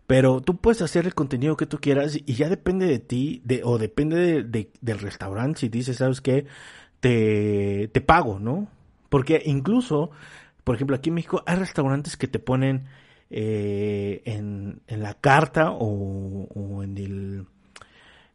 pero 0.07 0.41
tú 0.41 0.57
puedes 0.57 0.81
hacer 0.81 1.05
el 1.05 1.15
contenido 1.15 1.57
que 1.57 1.65
tú 1.65 1.79
quieras 1.79 2.15
y 2.15 2.33
ya 2.33 2.49
depende 2.49 2.85
de 2.85 2.99
ti, 2.99 3.41
de, 3.45 3.61
o 3.63 3.77
depende 3.77 4.43
de, 4.43 4.71
del 4.81 4.99
restaurante, 4.99 5.61
si 5.61 5.69
dices, 5.69 5.97
¿sabes 5.97 6.21
qué? 6.21 6.45
Te, 6.99 7.89
te 7.93 8.01
pago, 8.01 8.39
¿no? 8.39 8.67
Porque 9.09 9.41
incluso, 9.45 10.11
por 10.63 10.75
ejemplo, 10.75 10.95
aquí 10.95 11.09
en 11.09 11.15
México 11.15 11.43
hay 11.45 11.57
restaurantes 11.57 12.17
que 12.17 12.27
te 12.27 12.39
ponen 12.39 12.85
eh, 13.29 14.21
en, 14.25 14.81
en 14.87 15.01
la 15.01 15.15
carta 15.15 15.71
o, 15.71 16.47
o 16.53 16.83
en 16.83 16.97
el, 16.97 17.45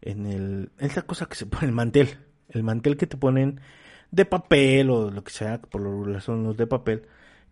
en 0.02 0.26
el, 0.26 0.70
que 0.78 1.34
se 1.34 1.46
el 1.62 1.72
mantel, 1.72 2.18
el 2.48 2.62
mantel 2.62 2.96
que 2.96 3.06
te 3.06 3.16
ponen 3.16 3.60
de 4.10 4.24
papel 4.24 4.90
o 4.90 5.10
lo 5.10 5.22
que 5.22 5.30
sea, 5.30 5.60
por 5.60 5.80
lo 5.80 6.20
son 6.20 6.44
los 6.44 6.56
de 6.56 6.66
papel, 6.66 7.02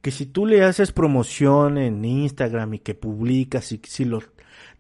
que 0.03 0.11
si 0.11 0.27
tú 0.27 0.47
le 0.47 0.65
haces 0.65 0.93
promoción 0.93 1.79
en 1.79 2.05
Instagram 2.05 2.75
y 2.75 2.79
que 2.79 2.95
publicas 2.95 3.73
y 3.73 3.81
si 3.85 4.05
los 4.05 4.29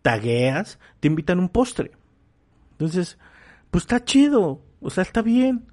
tagueas, 0.02 0.78
te 1.00 1.08
invitan 1.08 1.40
un 1.40 1.49
postre. 1.49 1.92
Entonces, 2.73 3.18
pues 3.70 3.85
está 3.85 4.04
chido, 4.04 4.62
o 4.80 4.90
sea, 4.90 5.02
está 5.02 5.23
bien. 5.23 5.66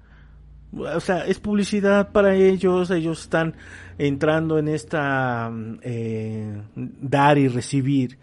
O 0.72 1.00
sea, 1.00 1.24
es 1.24 1.38
publicidad 1.38 2.10
para 2.10 2.34
ellos, 2.34 2.90
ellos 2.90 3.22
están 3.22 3.54
entrando 3.96 4.58
en 4.58 4.66
esta 4.66 5.52
eh, 5.82 6.62
dar 6.74 7.38
y 7.38 7.46
recibir 7.46 8.18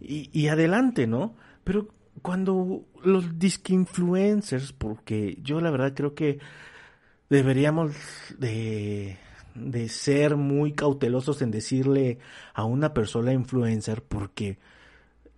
y, 0.00 0.28
y 0.32 0.48
adelante, 0.48 1.06
¿no? 1.06 1.36
Pero 1.62 1.88
cuando 2.22 2.84
los 3.04 3.38
disque 3.38 3.72
influencers, 3.72 4.72
porque 4.72 5.38
yo 5.42 5.60
la 5.60 5.70
verdad 5.70 5.92
creo 5.94 6.14
que 6.14 6.38
deberíamos 7.30 7.92
de, 8.38 9.16
de 9.54 9.88
ser 9.88 10.36
muy 10.36 10.72
cautelosos 10.72 11.42
en 11.42 11.50
decirle 11.50 12.18
a 12.54 12.64
una 12.64 12.94
persona 12.94 13.32
influencer 13.32 14.02
porque, 14.02 14.58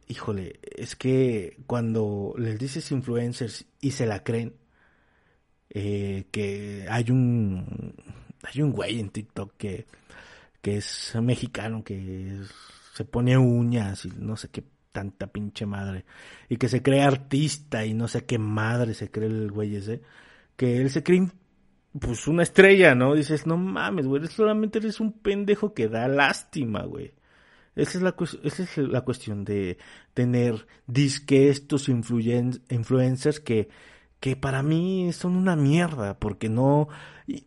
híjole, 0.09 0.61
es 0.63 0.97
que 0.97 1.59
cuando 1.67 2.35
les 2.39 2.59
dices 2.59 2.91
influencers 2.93 3.67
y 3.81 3.93
se 3.93 4.07
la 4.07 4.23
creen, 4.25 4.55
eh, 5.71 6.27
que 6.31 6.87
hay 6.89 7.11
un 7.11 7.95
hay 8.45 8.63
un 8.63 8.73
güey 8.73 9.01
en 9.01 9.11
TikTok 9.11 9.55
que, 9.57 9.87
que 10.63 10.77
es 10.77 11.15
mexicano 11.21 11.83
que 11.83 12.41
se 12.95 13.05
pone 13.05 13.37
uñas 13.39 14.05
y 14.05 14.11
no 14.11 14.37
sé 14.37 14.49
qué 14.51 14.65
tanta 14.93 15.27
pinche 15.27 15.67
madre 15.67 16.05
y 16.49 16.57
que 16.57 16.69
se 16.69 16.83
cree 16.83 17.03
artista 17.03 17.85
y 17.85 17.95
no 17.95 18.07
sé 18.07 18.25
qué 18.25 18.39
madre 18.39 18.95
se 18.95 19.11
cree 19.11 19.29
el 19.29 19.51
güey 19.51 19.75
ese 19.75 20.03
que 20.57 20.77
él 20.81 20.91
se 20.91 21.03
cree 21.03 21.29
pues 22.01 22.27
una 22.27 22.43
estrella, 22.43 22.95
¿no? 22.95 23.15
Dices, 23.15 23.47
no 23.47 23.57
mames, 23.57 24.07
güey, 24.07 24.27
solamente 24.27 24.79
eres 24.79 25.01
un 25.01 25.13
pendejo 25.13 25.75
que 25.75 25.89
da 25.89 26.09
lástima, 26.09 26.83
güey. 26.85 27.13
Esa 27.77 27.99
es 27.99 28.03
la, 28.03 28.15
esa 28.45 28.63
es 28.63 28.79
la 28.79 29.03
cuestión 29.03 29.45
de 29.45 29.79
tener 30.15 30.67
disque 30.87 31.49
estos 31.49 31.89
influencers 31.89 33.41
que, 33.41 33.69
que 34.21 34.37
para 34.37 34.63
mí 34.63 35.13
son 35.13 35.37
una 35.37 35.57
mierda, 35.57 36.19
porque 36.19 36.49
no 36.49 36.89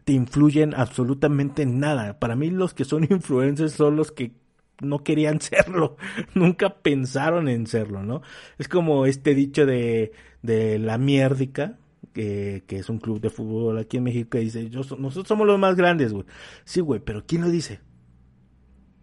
te 0.03 0.13
influyen 0.13 0.73
absolutamente 0.75 1.61
en 1.63 1.79
nada. 1.79 2.19
Para 2.19 2.35
mí 2.35 2.49
los 2.49 2.73
que 2.73 2.85
son 2.85 3.03
influencers 3.09 3.73
son 3.73 3.95
los 3.95 4.11
que 4.11 4.33
no 4.81 5.03
querían 5.03 5.41
serlo, 5.41 5.97
nunca 6.35 6.75
pensaron 6.81 7.49
en 7.49 7.67
serlo, 7.67 8.03
¿no? 8.03 8.21
Es 8.57 8.67
como 8.67 9.05
este 9.05 9.33
dicho 9.33 9.65
de, 9.65 10.11
de 10.41 10.79
la 10.79 10.97
mierdica, 10.97 11.77
que, 12.17 12.77
es 12.79 12.89
un 12.89 12.99
club 12.99 13.21
de 13.21 13.29
fútbol 13.29 13.77
aquí 13.77 13.97
en 13.97 14.03
México, 14.03 14.31
que 14.31 14.39
dice, 14.39 14.69
nosotros 14.69 15.27
somos 15.27 15.45
los 15.45 15.59
más 15.59 15.75
grandes, 15.75 16.13
güey. 16.13 16.25
Sí, 16.63 16.81
güey, 16.81 16.99
pero 16.99 17.25
¿quién 17.25 17.41
lo 17.41 17.49
dice? 17.49 17.79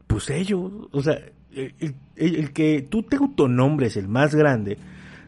Pues 0.07 0.31
ellos, 0.31 0.71
o 0.91 1.03
sea, 1.03 1.19
el, 1.53 1.95
el, 2.17 2.53
que 2.53 2.83
tú 2.83 3.03
te 3.05 3.17
autonombres 3.17 3.97
el 3.97 4.09
más 4.09 4.35
grande, 4.35 4.79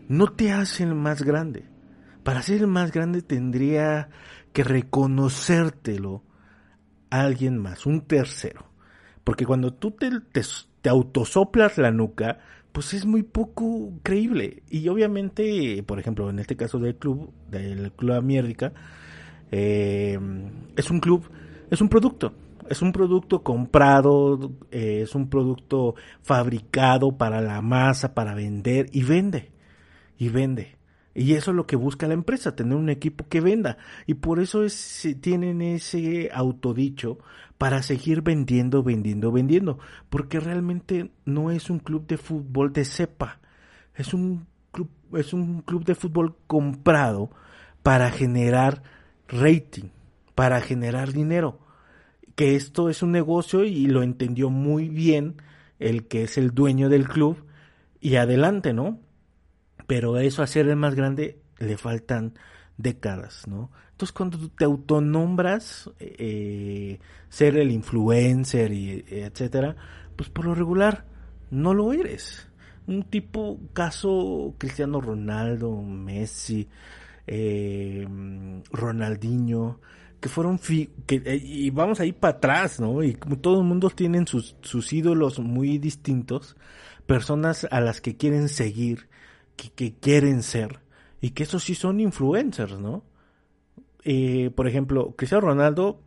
no 0.08 0.32
te 0.32 0.52
hace 0.52 0.82
el 0.82 0.94
más 0.94 1.22
grande. 1.22 1.64
Para 2.24 2.42
ser 2.42 2.62
el 2.62 2.66
más 2.66 2.90
grande 2.90 3.22
tendría 3.22 4.08
que 4.52 4.64
reconocértelo 4.64 6.24
alguien 7.10 7.58
más, 7.58 7.86
un 7.86 8.00
tercero. 8.02 8.66
Porque 9.22 9.46
cuando 9.46 9.72
tú 9.72 9.92
te, 9.92 10.10
te, 10.32 10.42
te 10.82 10.88
autosoplas 10.88 11.78
la 11.78 11.92
nuca, 11.92 12.40
pues 12.76 12.92
es 12.92 13.06
muy 13.06 13.22
poco 13.22 13.90
creíble. 14.02 14.62
Y 14.68 14.86
obviamente, 14.88 15.82
por 15.84 15.98
ejemplo, 15.98 16.28
en 16.28 16.38
este 16.38 16.56
caso 16.56 16.78
del 16.78 16.96
club, 16.96 17.32
del 17.50 17.90
Club 17.92 18.12
Amiérdica, 18.12 18.74
eh, 19.50 20.18
es 20.76 20.90
un 20.90 21.00
club, 21.00 21.24
es 21.70 21.80
un 21.80 21.88
producto. 21.88 22.34
Es 22.68 22.82
un 22.82 22.92
producto 22.92 23.42
comprado, 23.42 24.52
eh, 24.70 25.00
es 25.04 25.14
un 25.14 25.30
producto 25.30 25.94
fabricado 26.20 27.16
para 27.16 27.40
la 27.40 27.62
masa, 27.62 28.12
para 28.12 28.34
vender 28.34 28.90
y 28.92 29.04
vende. 29.04 29.52
Y 30.18 30.28
vende. 30.28 30.75
Y 31.18 31.32
eso 31.32 31.50
es 31.50 31.56
lo 31.56 31.66
que 31.66 31.76
busca 31.76 32.06
la 32.06 32.12
empresa, 32.12 32.54
tener 32.54 32.76
un 32.76 32.90
equipo 32.90 33.26
que 33.26 33.40
venda. 33.40 33.78
Y 34.06 34.14
por 34.14 34.38
eso 34.38 34.64
es, 34.64 35.08
tienen 35.22 35.62
ese 35.62 36.28
autodicho 36.30 37.18
para 37.56 37.82
seguir 37.82 38.20
vendiendo, 38.20 38.82
vendiendo, 38.82 39.32
vendiendo. 39.32 39.78
Porque 40.10 40.40
realmente 40.40 41.10
no 41.24 41.50
es 41.50 41.70
un 41.70 41.78
club 41.78 42.06
de 42.06 42.18
fútbol 42.18 42.70
de 42.74 42.84
cepa. 42.84 43.40
Es 43.94 44.12
un 44.12 44.46
club, 44.72 44.90
es 45.14 45.32
un 45.32 45.62
club 45.62 45.86
de 45.86 45.94
fútbol 45.94 46.36
comprado 46.46 47.30
para 47.82 48.10
generar 48.10 48.82
rating, 49.26 49.88
para 50.34 50.60
generar 50.60 51.14
dinero. 51.14 51.60
Que 52.34 52.56
esto 52.56 52.90
es 52.90 53.02
un 53.02 53.12
negocio 53.12 53.64
y 53.64 53.86
lo 53.86 54.02
entendió 54.02 54.50
muy 54.50 54.90
bien 54.90 55.36
el 55.78 56.08
que 56.08 56.24
es 56.24 56.36
el 56.36 56.50
dueño 56.50 56.90
del 56.90 57.08
club. 57.08 57.38
Y 58.02 58.16
adelante, 58.16 58.74
¿no? 58.74 59.00
Pero 59.86 60.18
eso 60.18 60.42
a 60.42 60.46
ser 60.46 60.68
el 60.68 60.76
más 60.76 60.94
grande 60.94 61.38
le 61.58 61.76
faltan 61.76 62.34
décadas, 62.76 63.46
¿no? 63.46 63.70
Entonces 63.92 64.12
cuando 64.12 64.38
te 64.50 64.64
autonombras 64.64 65.90
eh, 65.98 66.98
ser 67.28 67.56
el 67.56 67.70
influencer 67.70 68.72
y 68.72 69.04
etcétera, 69.08 69.74
pues 70.16 70.28
por 70.28 70.44
lo 70.44 70.54
regular 70.54 71.06
no 71.50 71.72
lo 71.72 71.92
eres. 71.92 72.48
Un 72.86 73.04
tipo 73.04 73.58
caso 73.72 74.54
Cristiano 74.58 75.00
Ronaldo, 75.00 75.80
Messi, 75.80 76.68
eh, 77.26 78.06
Ronaldinho, 78.70 79.80
que 80.20 80.28
fueron 80.28 80.60
eh, 80.68 81.40
y 81.42 81.70
vamos 81.70 81.98
a 81.98 82.04
ir 82.04 82.14
para 82.14 82.36
atrás, 82.36 82.78
¿no? 82.78 83.02
Y 83.02 83.14
todo 83.14 83.60
el 83.60 83.66
mundo 83.66 83.90
tienen 83.90 84.26
sus 84.26 84.92
ídolos 84.92 85.38
muy 85.38 85.78
distintos, 85.78 86.56
personas 87.06 87.66
a 87.70 87.80
las 87.80 88.00
que 88.00 88.16
quieren 88.16 88.48
seguir 88.48 89.08
que, 89.56 89.94
quieren 89.94 90.42
ser 90.42 90.80
y 91.20 91.30
que 91.30 91.42
esos 91.42 91.64
sí 91.64 91.74
son 91.74 92.00
influencers, 92.00 92.78
¿no? 92.78 93.04
Eh, 94.04 94.50
por 94.54 94.68
ejemplo, 94.68 95.14
Cristiano 95.16 95.48
Ronaldo 95.48 96.00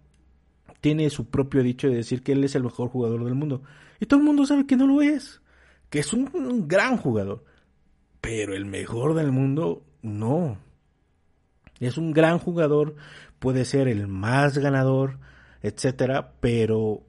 tiene 0.82 1.10
su 1.10 1.30
propio 1.30 1.64
dicho 1.64 1.88
de 1.88 1.96
decir 1.96 2.24
que 2.24 2.32
él 2.32 2.44
es 2.44 2.56
el 2.56 2.64
mejor 2.64 2.90
jugador 2.90 3.26
del 3.26 3.36
mundo. 3.36 3.64
Y 4.00 4.06
todo 4.06 4.20
el 4.20 4.26
mundo 4.26 4.46
sabe 4.46 4.66
que 4.66 4.78
no 4.78 4.88
lo 4.88 5.02
es, 5.02 5.42
que 5.90 6.00
es 6.00 6.14
un, 6.14 6.68
gran 6.68 6.98
jugador. 6.98 7.44
Pero 8.22 8.56
el 8.56 8.66
mejor 8.66 9.14
del 9.14 9.32
mundo, 9.32 9.84
no. 10.02 10.58
Es 11.80 11.98
un 11.98 12.12
gran 12.12 12.40
jugador, 12.40 12.96
puede 13.40 13.66
ser 13.66 13.88
el 13.88 14.08
más 14.08 14.58
ganador, 14.58 15.20
etcétera, 15.62 16.34
pero 16.40 17.04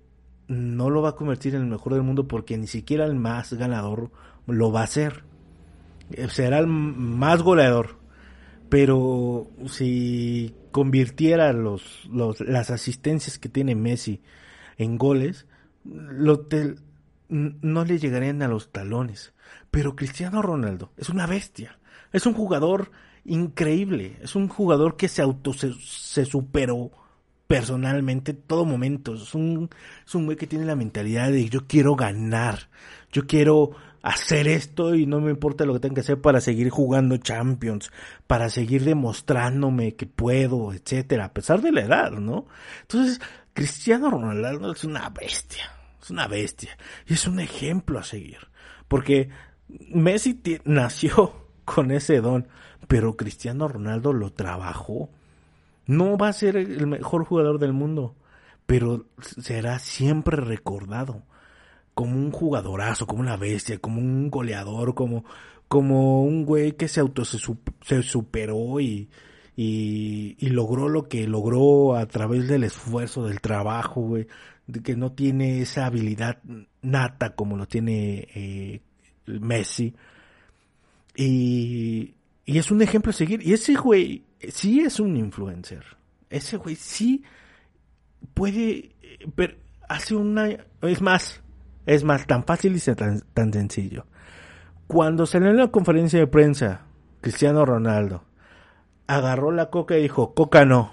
no 0.49 0.91
lo 0.91 1.03
va 1.03 1.11
a 1.11 1.17
convertir 1.17 1.55
en 1.55 1.63
el 1.63 1.69
mejor 1.69 1.95
del 1.95 2.03
mundo 2.03 2.27
porque 2.27 2.59
ni 2.59 2.67
siquiera 2.67 3.05
el 3.05 3.15
más 3.15 3.53
ganador 3.53 4.11
lo 4.47 4.73
va 4.73 4.81
a 4.81 4.85
hacer. 4.85 5.25
Eh, 6.13 6.29
será 6.31 6.59
el 6.59 6.67
más 6.67 7.43
goleador. 7.43 7.99
Pero 8.69 9.51
si 9.67 10.55
convirtiera 10.71 11.53
los, 11.53 12.09
los, 12.09 12.41
las 12.41 12.71
asistencias 12.71 13.39
que 13.39 13.49
tiene 13.49 13.75
Messi 13.75 14.23
en 14.79 14.97
goles, 14.97 15.47
no 15.85 17.85
le 17.85 17.99
llegarían 17.99 18.43
a 18.43 18.49
los 18.49 18.71
talones. 18.71 19.33
Pero 19.71 19.97
Cristiano 19.97 20.43
Ronaldo 20.43 20.93
es 20.97 21.09
una 21.09 21.27
bestia. 21.27 21.79
Es 22.13 22.27
un 22.27 22.35
jugador 22.35 22.91
increíble. 23.25 24.17
Es 24.21 24.35
un 24.35 24.49
jugador 24.49 24.97
que 24.97 25.09
se 25.09 25.23
auto 25.23 25.53
se, 25.53 26.25
superó 26.25 26.91
personalmente 27.47 28.33
en 28.33 28.43
todo 28.43 28.65
momento. 28.65 29.15
Es 29.15 29.35
un, 29.35 29.71
es 30.07 30.15
un 30.15 30.27
güey 30.27 30.37
que 30.37 30.47
tiene 30.47 30.65
la 30.65 30.77
mentalidad 30.77 31.31
de 31.31 31.49
yo 31.49 31.67
quiero 31.67 31.97
ganar. 31.97 32.69
Yo 33.13 33.27
quiero 33.27 33.73
hacer 34.03 34.49
esto 34.49 34.95
y 34.95 35.07
no 35.07 35.21
me 35.21 35.31
importa 35.31 35.65
lo 35.65 35.75
que 35.75 35.81
tenga 35.81 35.97
que 35.97 36.01
hacer 36.01 36.21
para 36.21 36.41
seguir 36.41 36.71
jugando 36.71 37.17
Champions, 37.19 37.91
para 38.27 38.49
seguir 38.49 38.85
demostrándome 38.85 39.95
que 39.95 40.07
puedo, 40.07 40.73
etcétera, 40.73 41.27
a 41.27 41.33
pesar 41.33 41.61
de 41.61 41.73
la 41.73 41.83
edad, 41.83 42.13
¿no? 42.13 42.47
Entonces, 42.83 43.21
Cristiano 43.53 44.11
Ronaldo 44.11 44.73
es 44.73 44.85
una 44.85 45.09
bestia, 45.11 45.71
es 46.01 46.11
una 46.11 46.27
bestia 46.29 46.77
y 47.07 47.15
es 47.15 47.27
un 47.27 47.41
ejemplo 47.41 47.99
a 47.99 48.05
seguir, 48.05 48.39
porque 48.89 49.29
Messi 49.69 50.41
nació 50.65 51.47
con 51.65 51.91
ese 51.91 52.21
don, 52.21 52.49
pero 52.89 53.17
Cristiano 53.17 53.69
Ronaldo 53.69 54.13
lo 54.13 54.33
trabajó. 54.33 55.11
No 55.87 56.17
va 56.17 56.29
a 56.29 56.33
ser 56.33 56.57
el 56.57 56.87
mejor 56.87 57.25
jugador 57.25 57.59
del 57.59 57.73
mundo, 57.73 58.15
pero 58.67 59.07
será 59.19 59.79
siempre 59.81 60.37
recordado 60.37 61.25
como 62.01 62.17
un 62.17 62.31
jugadorazo, 62.31 63.07
como 63.07 63.21
una 63.21 63.37
bestia, 63.37 63.79
como 63.79 64.01
un 64.01 64.31
goleador, 64.31 64.95
como, 64.95 65.23
como 65.69 66.25
un 66.25 66.47
güey 66.47 66.73
que 66.73 66.89
se 66.89 66.99
auto 67.01 67.27
se, 67.27 68.03
superó 68.03 68.81
y, 68.81 69.11
y, 69.55 70.49
logró 70.49 70.89
lo 70.89 71.11
que 71.11 71.27
logró 71.27 71.97
a 71.97 72.07
través 72.07 72.49
del 72.49 72.65
esfuerzo, 72.65 73.27
del 73.27 73.43
trabajo, 73.43 74.01
güey, 74.01 74.27
que 74.83 74.97
no 74.97 75.13
tiene 75.13 75.61
esa 75.61 75.85
habilidad 75.85 76.39
nata 76.81 77.35
como 77.35 77.59
lo 77.59 77.69
tiene 77.69 78.27
eh, 78.35 78.81
Messi. 79.27 79.95
Y, 81.15 82.15
y 82.47 82.59
es 82.59 82.71
un 82.71 82.81
ejemplo 82.81 83.11
a 83.11 83.13
seguir. 83.13 83.47
Y 83.47 83.53
ese 83.53 83.75
güey 83.75 84.25
sí 84.49 84.81
es 84.81 85.01
un 85.01 85.19
influencer. 85.19 85.85
Ese 86.31 86.57
güey 86.57 86.77
sí 86.77 87.25
puede, 88.33 88.93
pero 89.35 89.55
hace 89.87 90.15
una, 90.15 90.49
es 90.81 91.03
más, 91.03 91.43
es 91.87 92.05
más, 92.05 92.27
tan 92.27 92.45
fácil 92.45 92.77
y 92.77 92.95
tan, 92.95 93.21
tan 93.35 93.53
sencillo. 93.53 94.07
Cuando 94.87 95.27
salió 95.27 95.51
en 95.51 95.57
la 95.57 95.69
conferencia 95.69 96.19
de 96.19 96.27
prensa, 96.27 96.83
Cristiano 97.21 97.65
Ronaldo 97.65 98.25
agarró 99.11 99.51
la 99.51 99.71
coca 99.71 99.99
y 99.99 100.03
dijo, 100.03 100.35
coca 100.35 100.65
no. 100.65 100.93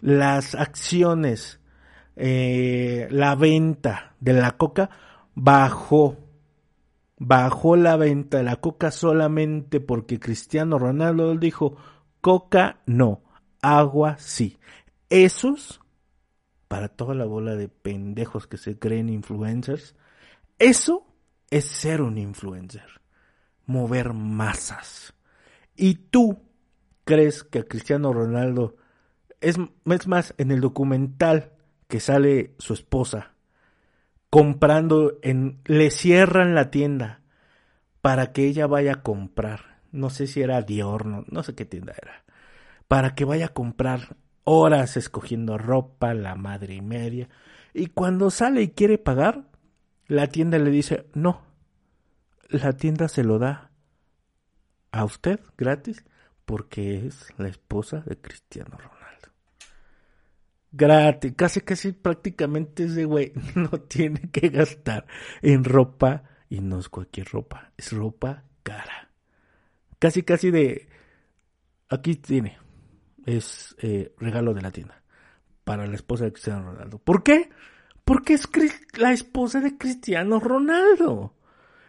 Las 0.00 0.54
acciones, 0.54 1.60
eh, 2.16 3.08
la 3.10 3.34
venta 3.34 4.14
de 4.20 4.34
la 4.34 4.52
coca 4.52 4.90
bajó. 5.34 6.18
Bajó 7.18 7.76
la 7.76 7.96
venta 7.96 8.38
de 8.38 8.42
la 8.42 8.56
coca 8.56 8.90
solamente 8.90 9.80
porque 9.80 10.18
Cristiano 10.18 10.78
Ronaldo 10.78 11.34
dijo, 11.36 11.76
coca 12.20 12.80
no. 12.84 13.22
agua 13.62 14.16
sí. 14.18 14.58
Esos, 15.08 15.80
para 16.72 16.88
toda 16.88 17.14
la 17.14 17.26
bola 17.26 17.54
de 17.54 17.68
pendejos 17.68 18.46
que 18.46 18.56
se 18.56 18.78
creen 18.78 19.10
influencers, 19.10 19.94
eso 20.58 21.06
es 21.50 21.66
ser 21.66 22.00
un 22.00 22.16
influencer. 22.16 23.02
Mover 23.66 24.14
masas. 24.14 25.12
Y 25.76 25.96
tú 25.96 26.40
crees 27.04 27.44
que 27.44 27.58
a 27.58 27.64
Cristiano 27.64 28.14
Ronaldo 28.14 28.76
es, 29.42 29.58
más 29.84 30.32
en 30.38 30.50
el 30.50 30.62
documental 30.62 31.52
que 31.88 32.00
sale 32.00 32.54
su 32.56 32.72
esposa 32.72 33.34
comprando 34.30 35.18
en 35.20 35.60
le 35.66 35.90
cierran 35.90 36.54
la 36.54 36.70
tienda 36.70 37.20
para 38.00 38.32
que 38.32 38.46
ella 38.46 38.66
vaya 38.66 38.92
a 38.92 39.02
comprar. 39.02 39.82
No 39.90 40.08
sé 40.08 40.26
si 40.26 40.40
era 40.40 40.62
Dior, 40.62 41.04
no, 41.04 41.26
no 41.28 41.42
sé 41.42 41.54
qué 41.54 41.66
tienda 41.66 41.92
era. 42.00 42.24
Para 42.88 43.14
que 43.14 43.26
vaya 43.26 43.44
a 43.44 43.52
comprar 43.52 44.16
horas 44.44 44.96
escogiendo 44.96 45.58
ropa, 45.58 46.14
la 46.14 46.34
madre 46.34 46.74
y 46.74 46.82
media. 46.82 47.28
Y 47.74 47.86
cuando 47.86 48.30
sale 48.30 48.62
y 48.62 48.68
quiere 48.68 48.98
pagar, 48.98 49.50
la 50.06 50.26
tienda 50.28 50.58
le 50.58 50.70
dice, 50.70 51.06
no, 51.14 51.42
la 52.48 52.72
tienda 52.74 53.08
se 53.08 53.24
lo 53.24 53.38
da 53.38 53.70
a 54.90 55.04
usted 55.04 55.40
gratis 55.56 56.04
porque 56.44 57.06
es 57.06 57.26
la 57.38 57.48
esposa 57.48 58.00
de 58.00 58.18
Cristiano 58.18 58.76
Ronaldo. 58.76 59.28
Gratis, 60.70 61.32
casi 61.36 61.60
casi 61.60 61.92
prácticamente 61.92 62.84
ese 62.84 63.04
güey 63.04 63.32
no 63.54 63.70
tiene 63.70 64.30
que 64.30 64.48
gastar 64.48 65.06
en 65.40 65.64
ropa 65.64 66.24
y 66.48 66.60
no 66.60 66.78
es 66.78 66.88
cualquier 66.88 67.28
ropa, 67.28 67.72
es 67.76 67.92
ropa 67.92 68.44
cara. 68.62 69.10
Casi 69.98 70.22
casi 70.22 70.50
de 70.50 70.88
aquí 71.88 72.16
tiene, 72.16 72.58
es 73.26 73.76
eh, 73.78 74.12
regalo 74.18 74.54
de 74.54 74.62
la 74.62 74.70
tienda 74.70 75.02
para 75.64 75.86
la 75.86 75.94
esposa 75.94 76.24
de 76.24 76.32
Cristiano 76.32 76.72
Ronaldo. 76.72 76.98
¿Por 76.98 77.22
qué? 77.22 77.50
Porque 78.04 78.34
es 78.34 78.48
la 78.96 79.12
esposa 79.12 79.60
de 79.60 79.76
Cristiano 79.78 80.40
Ronaldo. 80.40 81.34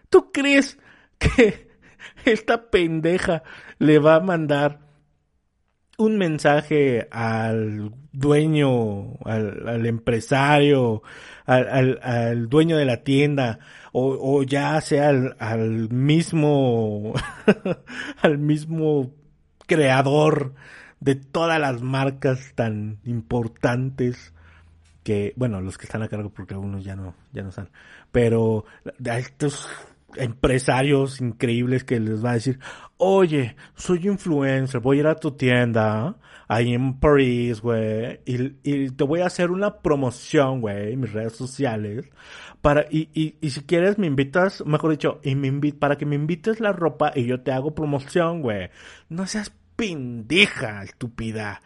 ¿Tú 0.10 0.32
crees 0.32 0.78
que 1.17 1.69
esta 2.26 2.69
pendeja 2.69 3.43
le 3.80 4.00
va 4.00 4.15
a 4.15 4.19
mandar 4.19 4.80
un 5.98 6.17
mensaje 6.17 7.08
al 7.12 7.93
dueño, 8.12 9.15
al, 9.26 9.86
empresario, 9.86 11.04
al, 11.46 12.50
dueño 12.50 12.78
de 12.78 12.86
la 12.86 13.04
tienda, 13.04 13.60
o, 13.91 14.43
ya 14.43 14.80
sea 14.82 15.10
al, 15.10 15.89
mismo, 15.89 17.13
al 18.22 18.38
mismo 18.39 19.13
creador 19.67 20.56
de 21.03 21.15
todas 21.15 21.59
las 21.59 21.81
marcas 21.81 22.53
tan 22.55 22.99
importantes 23.03 24.33
que, 25.03 25.33
bueno, 25.35 25.59
los 25.59 25.77
que 25.77 25.85
están 25.85 26.01
a 26.01 26.07
cargo 26.07 26.29
porque 26.29 26.53
algunos 26.53 26.85
ya 26.85 26.95
no, 26.95 27.13
ya 27.33 27.43
no 27.43 27.49
están, 27.49 27.69
pero 28.11 28.63
a 29.05 29.19
estos 29.19 29.67
empresarios 30.15 31.19
increíbles 31.19 31.83
que 31.83 31.99
les 31.99 32.23
va 32.23 32.31
a 32.31 32.35
decir, 32.35 32.59
oye, 32.97 33.57
soy 33.75 34.07
influencer, 34.07 34.79
voy 34.79 34.97
a 34.97 34.99
ir 35.01 35.07
a 35.07 35.15
tu 35.15 35.31
tienda, 35.31 36.15
ahí 36.47 36.73
en 36.73 36.99
París, 36.99 37.59
güey, 37.59 38.21
y, 38.25 38.91
te 38.91 39.03
voy 39.03 39.21
a 39.21 39.25
hacer 39.25 39.51
una 39.51 39.79
promoción, 39.79 40.61
güey, 40.61 40.93
en 40.93 41.01
mis 41.01 41.11
redes 41.11 41.33
sociales, 41.33 42.09
para, 42.61 42.85
y, 42.89 43.09
y, 43.13 43.35
y 43.41 43.49
si 43.49 43.61
quieres 43.63 43.97
me 43.97 44.07
invitas, 44.07 44.65
mejor 44.65 44.91
dicho, 44.91 45.19
y 45.21 45.35
me 45.35 45.47
invit, 45.47 45.77
para 45.77 45.97
que 45.97 46.05
me 46.05 46.15
invites 46.15 46.61
la 46.61 46.71
ropa 46.71 47.11
y 47.13 47.25
yo 47.25 47.41
te 47.41 47.51
hago 47.51 47.75
promoción, 47.75 48.41
güey. 48.41 48.69
No 49.09 49.27
seas 49.27 49.51
pendeja, 49.75 50.83
estúpida. 50.83 51.62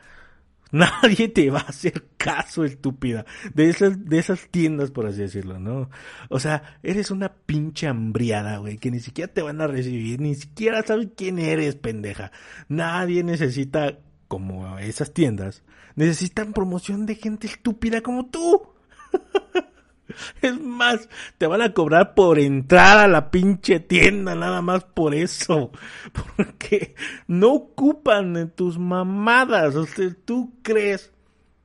Nadie 0.71 1.29
te 1.29 1.49
va 1.49 1.59
a 1.59 1.69
hacer 1.69 2.07
caso, 2.17 2.65
estúpida. 2.65 3.25
De 3.53 3.69
esas, 3.69 4.05
de 4.05 4.19
esas 4.19 4.49
tiendas, 4.49 4.91
por 4.91 5.05
así 5.05 5.21
decirlo, 5.21 5.59
¿no? 5.59 5.89
O 6.29 6.39
sea, 6.39 6.79
eres 6.83 7.11
una 7.11 7.33
pinche 7.33 7.87
hambriada, 7.87 8.57
güey, 8.57 8.77
que 8.77 8.91
ni 8.91 8.99
siquiera 8.99 9.31
te 9.31 9.41
van 9.41 9.61
a 9.61 9.67
recibir, 9.67 10.19
ni 10.19 10.35
siquiera 10.35 10.81
sabes 10.83 11.09
quién 11.15 11.39
eres, 11.39 11.75
pendeja. 11.75 12.31
Nadie 12.67 13.23
necesita, 13.23 13.99
como 14.27 14.77
esas 14.79 15.13
tiendas, 15.13 15.63
necesitan 15.95 16.53
promoción 16.53 17.05
de 17.05 17.15
gente 17.15 17.47
estúpida 17.47 18.01
como 18.01 18.27
tú. 18.27 18.69
Es 20.41 20.59
más, 20.59 21.09
te 21.37 21.47
van 21.47 21.61
a 21.61 21.73
cobrar 21.73 22.13
por 22.13 22.39
entrar 22.39 22.99
a 22.99 23.07
la 23.07 23.31
pinche 23.31 23.79
tienda, 23.79 24.35
nada 24.35 24.61
más 24.61 24.83
por 24.83 25.13
eso. 25.13 25.71
Porque 26.35 26.95
no 27.27 27.53
ocupan 27.53 28.51
tus 28.55 28.77
mamadas. 28.77 29.75
O 29.75 29.85
sea, 29.85 30.09
tú 30.25 30.53
crees 30.61 31.11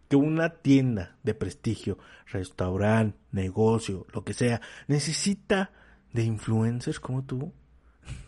que 0.08 0.16
una 0.16 0.50
tienda 0.50 1.16
de 1.22 1.34
prestigio, 1.34 1.98
restaurante, 2.26 3.18
negocio, 3.30 4.06
lo 4.12 4.24
que 4.24 4.34
sea, 4.34 4.60
necesita 4.86 5.70
de 6.12 6.24
influencers 6.24 7.00
como 7.00 7.24
tú. 7.24 7.52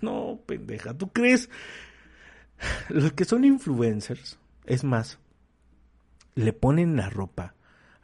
No, 0.00 0.40
pendeja, 0.46 0.94
¿tú 0.94 1.12
crees? 1.12 1.50
Los 2.88 3.12
que 3.12 3.24
son 3.24 3.44
influencers, 3.44 4.38
es 4.66 4.84
más, 4.84 5.18
le 6.36 6.52
ponen 6.52 6.96
la 6.96 7.10
ropa 7.10 7.54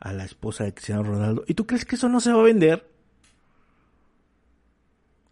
a 0.00 0.12
la 0.12 0.24
esposa 0.24 0.64
de 0.64 0.74
Cristiano 0.74 1.02
Ronaldo. 1.02 1.44
¿Y 1.46 1.54
tú 1.54 1.66
crees 1.66 1.84
que 1.84 1.96
eso 1.96 2.08
no 2.08 2.20
se 2.20 2.32
va 2.32 2.40
a 2.40 2.44
vender? 2.44 2.88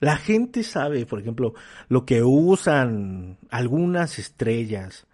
La 0.01 0.17
gente 0.17 0.63
sabe, 0.63 1.07
por 1.07 1.19
ejemplo, 1.21 1.55
lo 1.89 2.05
que 2.05 2.23
usan 2.23 3.39
algunas 3.51 4.19
estrellas, 4.19 5.07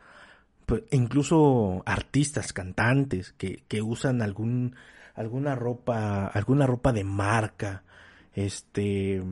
pues, 0.66 0.82
incluso 0.90 1.82
artistas, 1.86 2.52
cantantes, 2.52 3.32
que, 3.38 3.62
que 3.68 3.80
usan 3.80 4.20
algún, 4.20 4.76
alguna 5.14 5.54
ropa, 5.54 6.26
alguna 6.26 6.66
ropa 6.66 6.92
de 6.92 7.04
marca. 7.04 7.82
Este, 8.34 9.22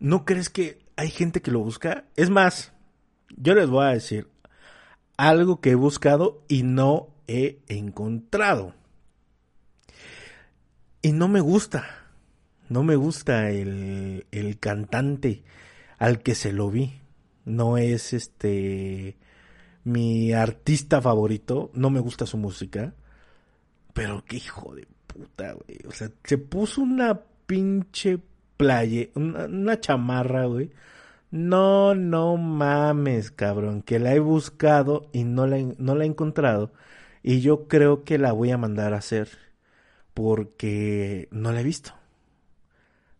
¿no 0.00 0.24
crees 0.24 0.48
que 0.48 0.80
hay 0.96 1.10
gente 1.10 1.40
que 1.40 1.52
lo 1.52 1.60
busca? 1.60 2.04
Es 2.16 2.30
más, 2.30 2.72
yo 3.36 3.54
les 3.54 3.68
voy 3.68 3.84
a 3.84 3.90
decir 3.90 4.28
algo 5.16 5.60
que 5.60 5.70
he 5.70 5.74
buscado 5.76 6.42
y 6.48 6.62
no 6.62 7.08
he 7.28 7.58
encontrado. 7.68 8.74
Y 11.04 11.12
no 11.12 11.28
me 11.28 11.40
gusta, 11.40 11.84
no 12.70 12.82
me 12.82 12.96
gusta 12.96 13.50
el, 13.50 14.24
el 14.32 14.58
cantante 14.58 15.42
al 15.98 16.22
que 16.22 16.34
se 16.34 16.50
lo 16.50 16.70
vi. 16.70 16.98
No 17.44 17.76
es 17.76 18.14
este 18.14 19.18
mi 19.84 20.32
artista 20.32 21.02
favorito, 21.02 21.70
no 21.74 21.90
me 21.90 22.00
gusta 22.00 22.24
su 22.24 22.38
música. 22.38 22.94
Pero 23.92 24.24
qué 24.26 24.36
hijo 24.36 24.74
de 24.74 24.88
puta, 25.06 25.52
güey. 25.52 25.80
O 25.86 25.90
sea, 25.90 26.10
se 26.24 26.38
puso 26.38 26.80
una 26.80 27.20
pinche 27.44 28.18
playa, 28.56 29.08
una, 29.14 29.44
una 29.44 29.78
chamarra, 29.78 30.46
güey. 30.46 30.70
No, 31.30 31.94
no 31.94 32.38
mames, 32.38 33.30
cabrón, 33.30 33.82
que 33.82 33.98
la 33.98 34.14
he 34.14 34.20
buscado 34.20 35.10
y 35.12 35.24
no 35.24 35.46
la, 35.46 35.58
no 35.76 35.96
la 35.96 36.04
he 36.04 36.06
encontrado. 36.06 36.72
Y 37.22 37.42
yo 37.42 37.68
creo 37.68 38.04
que 38.04 38.16
la 38.16 38.32
voy 38.32 38.52
a 38.52 38.56
mandar 38.56 38.94
a 38.94 38.98
hacer 38.98 39.43
porque 40.14 41.28
no 41.30 41.52
la 41.52 41.60
he 41.60 41.64
visto. 41.64 41.92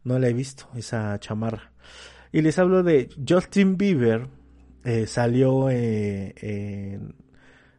No 0.05 0.19
la 0.19 0.29
he 0.29 0.33
visto, 0.33 0.69
esa 0.77 1.19
chamarra. 1.19 1.73
Y 2.33 2.43
les 2.43 2.59
hablo 2.59 2.83
de 2.83 3.09
Justin 3.29 3.77
Bieber. 3.77 4.29
Eh, 4.85 5.07
salió 5.07 5.71
eh, 5.71 7.01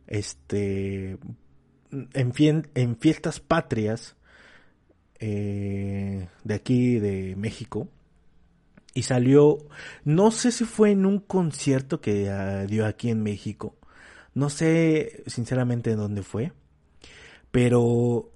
este, 0.07 1.17
en, 1.91 2.67
en 2.73 2.97
fiestas 2.97 3.39
patrias 3.39 4.15
eh, 5.19 6.27
de 6.43 6.53
aquí 6.53 6.99
de 6.99 7.35
México. 7.35 7.87
Y 8.93 9.03
salió, 9.03 9.57
no 10.03 10.31
sé 10.31 10.51
si 10.51 10.63
fue 10.63 10.91
en 10.91 11.05
un 11.05 11.19
concierto 11.19 11.99
que 11.99 12.29
ah, 12.29 12.65
dio 12.65 12.85
aquí 12.85 13.09
en 13.09 13.23
México. 13.23 13.75
No 14.33 14.49
sé 14.49 15.23
sinceramente 15.27 15.91
en 15.91 15.97
dónde 15.97 16.23
fue. 16.23 16.53
Pero 17.51 18.31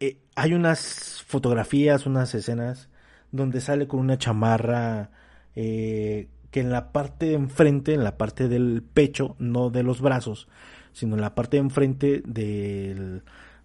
eh, 0.00 0.18
hay 0.36 0.54
unas 0.54 1.22
fotografías, 1.26 2.06
unas 2.06 2.34
escenas 2.34 2.88
donde 3.32 3.60
sale 3.60 3.88
con 3.88 4.00
una 4.00 4.18
chamarra 4.18 5.10
eh, 5.54 6.28
que 6.50 6.60
en 6.60 6.70
la 6.70 6.92
parte 6.92 7.26
de 7.26 7.34
enfrente, 7.34 7.94
en 7.94 8.04
la 8.04 8.16
parte 8.16 8.48
del 8.48 8.82
pecho, 8.82 9.36
no 9.38 9.70
de 9.70 9.82
los 9.82 10.00
brazos, 10.00 10.48
sino 10.92 11.16
en 11.16 11.20
la 11.20 11.34
parte 11.34 11.56
de 11.56 11.62
enfrente 11.62 12.22
de 12.24 13.22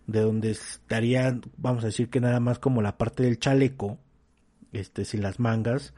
donde 0.07 0.51
estaría, 0.51 1.39
vamos 1.57 1.83
a 1.83 1.87
decir 1.87 2.09
que 2.09 2.19
nada 2.19 2.39
más 2.39 2.59
como 2.59 2.81
la 2.81 2.97
parte 2.97 3.23
del 3.23 3.39
chaleco, 3.39 3.99
este, 4.73 5.05
sin 5.05 5.21
las 5.21 5.39
mangas, 5.39 5.93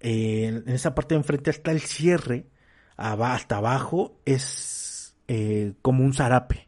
eh, 0.00 0.62
en 0.66 0.74
esa 0.74 0.94
parte 0.94 1.14
de 1.14 1.20
enfrente 1.20 1.50
hasta 1.50 1.70
el 1.70 1.80
cierre, 1.80 2.46
hasta 2.96 3.56
abajo, 3.56 4.20
es 4.24 5.14
como 5.82 6.04
un 6.04 6.14
zarape 6.14 6.67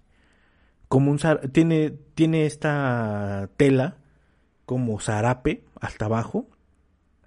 como 0.90 1.12
un 1.12 1.20
tiene 1.52 1.90
tiene 2.16 2.46
esta 2.46 3.48
tela 3.56 3.98
como 4.66 4.98
zarape 4.98 5.62
hasta 5.80 6.06
abajo 6.06 6.48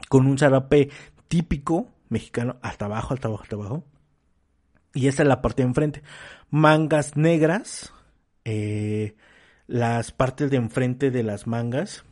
con 0.10 0.28
un 0.28 0.38
zarape 0.38 0.89
típico 1.30 1.88
mexicano 2.10 2.58
hasta 2.62 2.86
abajo 2.86 3.13
hasta 3.13 3.30
abajo 3.30 3.43
hasta 3.43 3.56
abajo 3.56 3.86
Y 4.93 5.08
esta 5.08 5.23
es 5.23 5.30
la 5.30 5.41
parte 5.41 5.63
de 5.63 5.69
enfrente. 5.69 6.04
Mangas 6.49 7.15
negras. 7.15 7.93
Eh, 8.43 9.15
las 9.65 10.12
partes 10.12 10.52
de 10.52 10.58
enfrente 10.58 11.10
de 11.10 11.23
las 11.23 11.47
mangas. 11.47 12.04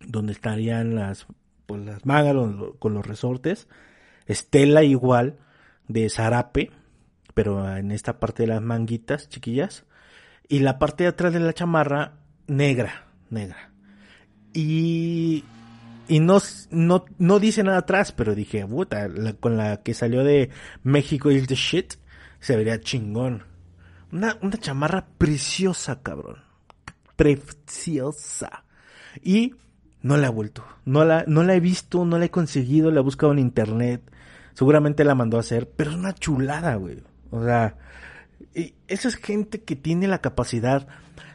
Donde 0.00 0.32
estarían 0.32 0.94
las, 0.94 1.26
pues, 1.66 1.84
las 1.84 2.06
mangas 2.06 2.34
con 2.78 2.94
los 2.94 3.06
resortes. 3.06 3.68
Estela 4.26 4.82
igual 4.84 5.38
de 5.86 6.08
zarape. 6.08 6.70
Pero 7.34 7.76
en 7.76 7.92
esta 7.92 8.18
parte 8.18 8.44
de 8.44 8.48
las 8.48 8.62
manguitas 8.62 9.28
chiquillas. 9.28 9.84
Y 10.48 10.60
la 10.60 10.78
parte 10.78 11.04
de 11.04 11.10
atrás 11.10 11.32
de 11.32 11.40
la 11.40 11.52
chamarra 11.52 12.18
negra. 12.46 13.06
Negra. 13.30 13.70
Y 14.52 15.44
y 16.08 16.20
no, 16.20 16.38
no, 16.70 17.04
no 17.18 17.38
dice 17.38 17.62
nada 17.62 17.78
atrás, 17.78 18.12
pero 18.12 18.34
dije, 18.34 18.66
puta, 18.66 19.08
con 19.40 19.56
la 19.56 19.78
que 19.78 19.94
salió 19.94 20.24
de 20.24 20.50
México 20.82 21.30
y 21.30 21.40
the 21.46 21.54
shit, 21.54 21.94
se 22.40 22.56
vería 22.56 22.80
chingón. 22.80 23.44
Una, 24.10 24.36
una 24.42 24.58
chamarra 24.58 25.06
preciosa, 25.16 26.02
cabrón. 26.02 26.42
Preciosa. 27.16 28.64
Y 29.22 29.54
no 30.02 30.16
la 30.16 30.26
he 30.26 30.30
vuelto. 30.30 30.64
No 30.84 31.04
la, 31.04 31.24
no 31.26 31.44
la 31.44 31.54
he 31.54 31.60
visto, 31.60 32.04
no 32.04 32.18
la 32.18 32.26
he 32.26 32.30
conseguido, 32.30 32.90
la 32.90 33.00
he 33.00 33.04
buscado 33.04 33.32
en 33.32 33.38
internet. 33.38 34.02
Seguramente 34.54 35.04
la 35.04 35.14
mandó 35.14 35.38
a 35.38 35.40
hacer, 35.40 35.70
pero 35.70 35.92
es 35.92 35.96
una 35.96 36.14
chulada, 36.14 36.74
güey. 36.74 37.02
O 37.30 37.42
sea, 37.42 37.76
esa 38.88 39.08
es 39.08 39.16
gente 39.16 39.62
que 39.62 39.76
tiene 39.76 40.08
la 40.08 40.20
capacidad 40.20 40.86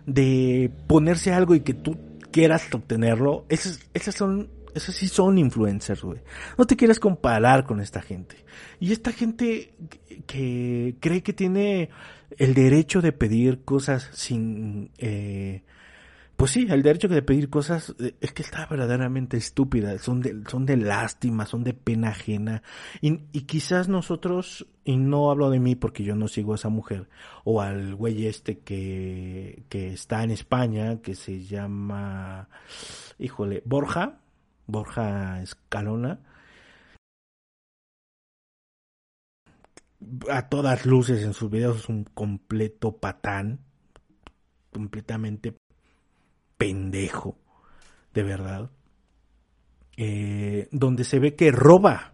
de 0.05 0.71
ponerse 0.87 1.33
algo 1.33 1.55
y 1.55 1.61
que 1.61 1.73
tú 1.73 1.97
quieras 2.31 2.67
obtenerlo. 2.73 3.45
Esas, 3.49 3.79
esas 3.93 4.15
son 4.15 4.49
esos 4.77 4.95
sí 4.95 5.07
son 5.07 5.39
influencers, 5.39 6.03
güey. 6.03 6.19
No 6.57 6.65
te 6.65 6.75
quieras 6.75 6.99
comparar 6.99 7.65
con 7.65 7.81
esta 7.81 8.01
gente. 8.01 8.35
Y 8.79 8.91
esta 8.91 9.11
gente 9.11 9.73
que 10.27 10.95
cree 10.99 11.23
que 11.23 11.33
tiene 11.33 11.89
el 12.37 12.53
derecho 12.53 13.01
de 13.01 13.11
pedir 13.11 13.63
cosas 13.63 14.09
sin... 14.13 14.91
Eh, 14.99 15.63
pues 16.37 16.51
sí, 16.51 16.67
el 16.69 16.83
derecho 16.83 17.07
de 17.07 17.23
pedir 17.23 17.49
cosas 17.49 17.95
eh, 17.99 18.15
es 18.21 18.31
que 18.31 18.43
está 18.43 18.67
verdaderamente 18.67 19.37
estúpida, 19.37 19.97
son 19.97 20.21
de, 20.21 20.43
son 20.47 20.67
de 20.67 20.77
lástima, 20.77 21.47
son 21.47 21.63
de 21.63 21.73
pena 21.73 22.09
ajena. 22.09 22.61
Y, 23.01 23.21
y, 23.31 23.41
quizás 23.41 23.89
nosotros, 23.89 24.67
y 24.85 24.97
no 24.97 25.31
hablo 25.31 25.49
de 25.49 25.59
mí 25.59 25.75
porque 25.75 26.03
yo 26.03 26.15
no 26.15 26.27
sigo 26.27 26.53
a 26.53 26.55
esa 26.55 26.69
mujer, 26.69 27.09
o 27.43 27.59
al 27.61 27.95
güey 27.95 28.27
este 28.27 28.59
que, 28.59 29.63
que 29.67 29.93
está 29.93 30.23
en 30.23 30.29
España, 30.29 31.01
que 31.01 31.15
se 31.15 31.43
llama, 31.43 32.49
híjole, 33.17 33.63
Borja, 33.65 34.19
Borja 34.67 35.41
Escalona. 35.41 36.19
A 40.29 40.49
todas 40.49 40.85
luces 40.85 41.23
en 41.23 41.33
sus 41.33 41.49
videos 41.49 41.77
es 41.77 41.89
un 41.89 42.03
completo 42.03 42.97
patán, 42.97 43.59
completamente 44.71 45.55
pendejo, 46.57 47.37
de 48.13 48.23
verdad. 48.23 48.71
Eh, 49.95 50.67
donde 50.71 51.03
se 51.03 51.19
ve 51.19 51.35
que 51.35 51.51
roba, 51.51 52.13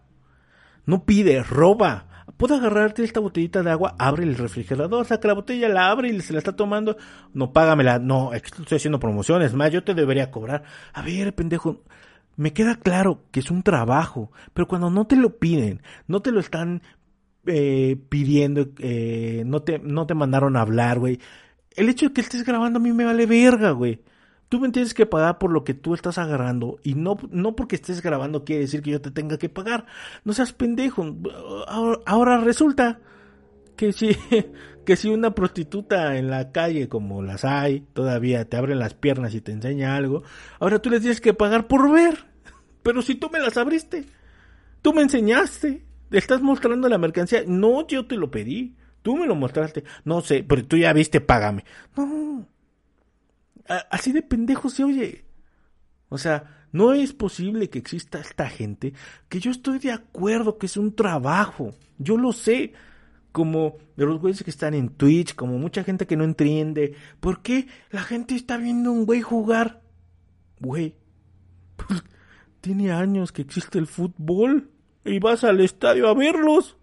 no 0.86 1.04
pide, 1.04 1.42
roba. 1.42 2.08
Puedo 2.36 2.56
agarrarte 2.56 3.04
esta 3.04 3.20
botellita 3.20 3.62
de 3.62 3.70
agua, 3.70 3.94
abre 3.98 4.24
el 4.24 4.36
refrigerador, 4.36 5.04
saca 5.04 5.28
la 5.28 5.34
botella, 5.34 5.68
la 5.68 5.90
abre 5.90 6.08
y 6.08 6.20
se 6.20 6.32
la 6.32 6.38
está 6.38 6.56
tomando. 6.56 6.96
No, 7.32 7.52
págamela. 7.52 7.98
No, 7.98 8.32
estoy 8.32 8.76
haciendo 8.76 8.98
promociones. 8.98 9.54
Más, 9.54 9.70
yo 9.70 9.84
te 9.84 9.94
debería 9.94 10.30
cobrar. 10.30 10.64
A 10.92 11.02
ver, 11.02 11.34
pendejo. 11.34 11.82
Me 12.36 12.52
queda 12.52 12.76
claro 12.76 13.22
que 13.30 13.40
es 13.40 13.50
un 13.50 13.62
trabajo, 13.62 14.32
pero 14.52 14.66
cuando 14.66 14.90
no 14.90 15.06
te 15.06 15.14
lo 15.14 15.38
piden, 15.38 15.82
no 16.08 16.20
te 16.20 16.32
lo 16.32 16.40
están 16.40 16.82
eh, 17.46 17.96
pidiendo, 18.08 18.70
eh, 18.78 19.44
no, 19.46 19.62
te, 19.62 19.78
no 19.78 20.06
te 20.06 20.14
mandaron 20.14 20.56
a 20.56 20.62
hablar, 20.62 20.98
güey. 20.98 21.20
El 21.76 21.88
hecho 21.88 22.08
de 22.08 22.12
que 22.12 22.22
estés 22.22 22.44
grabando 22.44 22.78
a 22.78 22.82
mí 22.82 22.92
me 22.92 23.04
vale 23.04 23.26
verga, 23.26 23.70
güey. 23.70 24.00
Tú 24.54 24.60
me 24.60 24.68
tienes 24.68 24.94
que 24.94 25.04
pagar 25.04 25.38
por 25.38 25.50
lo 25.50 25.64
que 25.64 25.74
tú 25.74 25.94
estás 25.94 26.16
agarrando 26.16 26.78
y 26.84 26.94
no, 26.94 27.16
no 27.32 27.56
porque 27.56 27.74
estés 27.74 28.00
grabando 28.00 28.44
quiere 28.44 28.60
decir 28.60 28.82
que 28.82 28.92
yo 28.92 29.00
te 29.00 29.10
tenga 29.10 29.36
que 29.36 29.48
pagar. 29.48 29.84
No 30.22 30.32
seas 30.32 30.52
pendejo. 30.52 31.12
Ahora, 31.66 31.98
ahora 32.06 32.38
resulta 32.38 33.00
que 33.74 33.92
si, 33.92 34.16
que 34.86 34.94
si 34.94 35.08
una 35.08 35.34
prostituta 35.34 36.16
en 36.18 36.30
la 36.30 36.52
calle, 36.52 36.88
como 36.88 37.20
las 37.20 37.44
hay, 37.44 37.80
todavía 37.80 38.48
te 38.48 38.56
abre 38.56 38.76
las 38.76 38.94
piernas 38.94 39.34
y 39.34 39.40
te 39.40 39.50
enseña 39.50 39.96
algo, 39.96 40.22
ahora 40.60 40.78
tú 40.78 40.88
les 40.88 41.00
tienes 41.00 41.20
que 41.20 41.34
pagar 41.34 41.66
por 41.66 41.90
ver. 41.90 42.14
Pero 42.84 43.02
si 43.02 43.16
tú 43.16 43.30
me 43.30 43.40
las 43.40 43.56
abriste, 43.56 44.04
tú 44.82 44.92
me 44.92 45.02
enseñaste, 45.02 45.84
estás 46.12 46.42
mostrando 46.42 46.88
la 46.88 46.98
mercancía, 46.98 47.42
no, 47.44 47.84
yo 47.88 48.06
te 48.06 48.14
lo 48.14 48.30
pedí, 48.30 48.76
tú 49.02 49.16
me 49.16 49.26
lo 49.26 49.34
mostraste, 49.34 49.82
no 50.04 50.20
sé, 50.20 50.44
pero 50.46 50.64
tú 50.64 50.76
ya 50.76 50.92
viste, 50.92 51.20
págame. 51.20 51.64
No, 51.96 52.46
así 53.90 54.12
de 54.12 54.22
pendejo 54.22 54.68
se 54.70 54.84
oye. 54.84 55.24
O 56.08 56.18
sea, 56.18 56.66
no 56.72 56.92
es 56.92 57.12
posible 57.12 57.70
que 57.70 57.78
exista 57.78 58.18
esta 58.18 58.48
gente 58.48 58.94
que 59.28 59.40
yo 59.40 59.50
estoy 59.50 59.78
de 59.78 59.92
acuerdo 59.92 60.58
que 60.58 60.66
es 60.66 60.76
un 60.76 60.94
trabajo, 60.94 61.74
yo 61.98 62.16
lo 62.16 62.32
sé 62.32 62.72
como 63.34 63.78
de 63.96 64.06
los 64.06 64.20
güeyes 64.20 64.44
que 64.44 64.50
están 64.50 64.74
en 64.74 64.90
Twitch, 64.90 65.34
como 65.34 65.58
mucha 65.58 65.82
gente 65.82 66.06
que 66.06 66.16
no 66.16 66.22
entiende. 66.22 66.94
¿Por 67.18 67.42
qué 67.42 67.66
la 67.90 68.02
gente 68.02 68.36
está 68.36 68.56
viendo 68.58 68.92
un 68.92 69.06
güey 69.06 69.22
jugar? 69.22 69.82
Güey, 70.60 70.94
pues, 71.76 72.04
tiene 72.60 72.92
años 72.92 73.32
que 73.32 73.42
existe 73.42 73.80
el 73.80 73.88
fútbol 73.88 74.70
y 75.04 75.18
vas 75.18 75.42
al 75.42 75.60
estadio 75.60 76.08
a 76.08 76.14
verlos. 76.14 76.76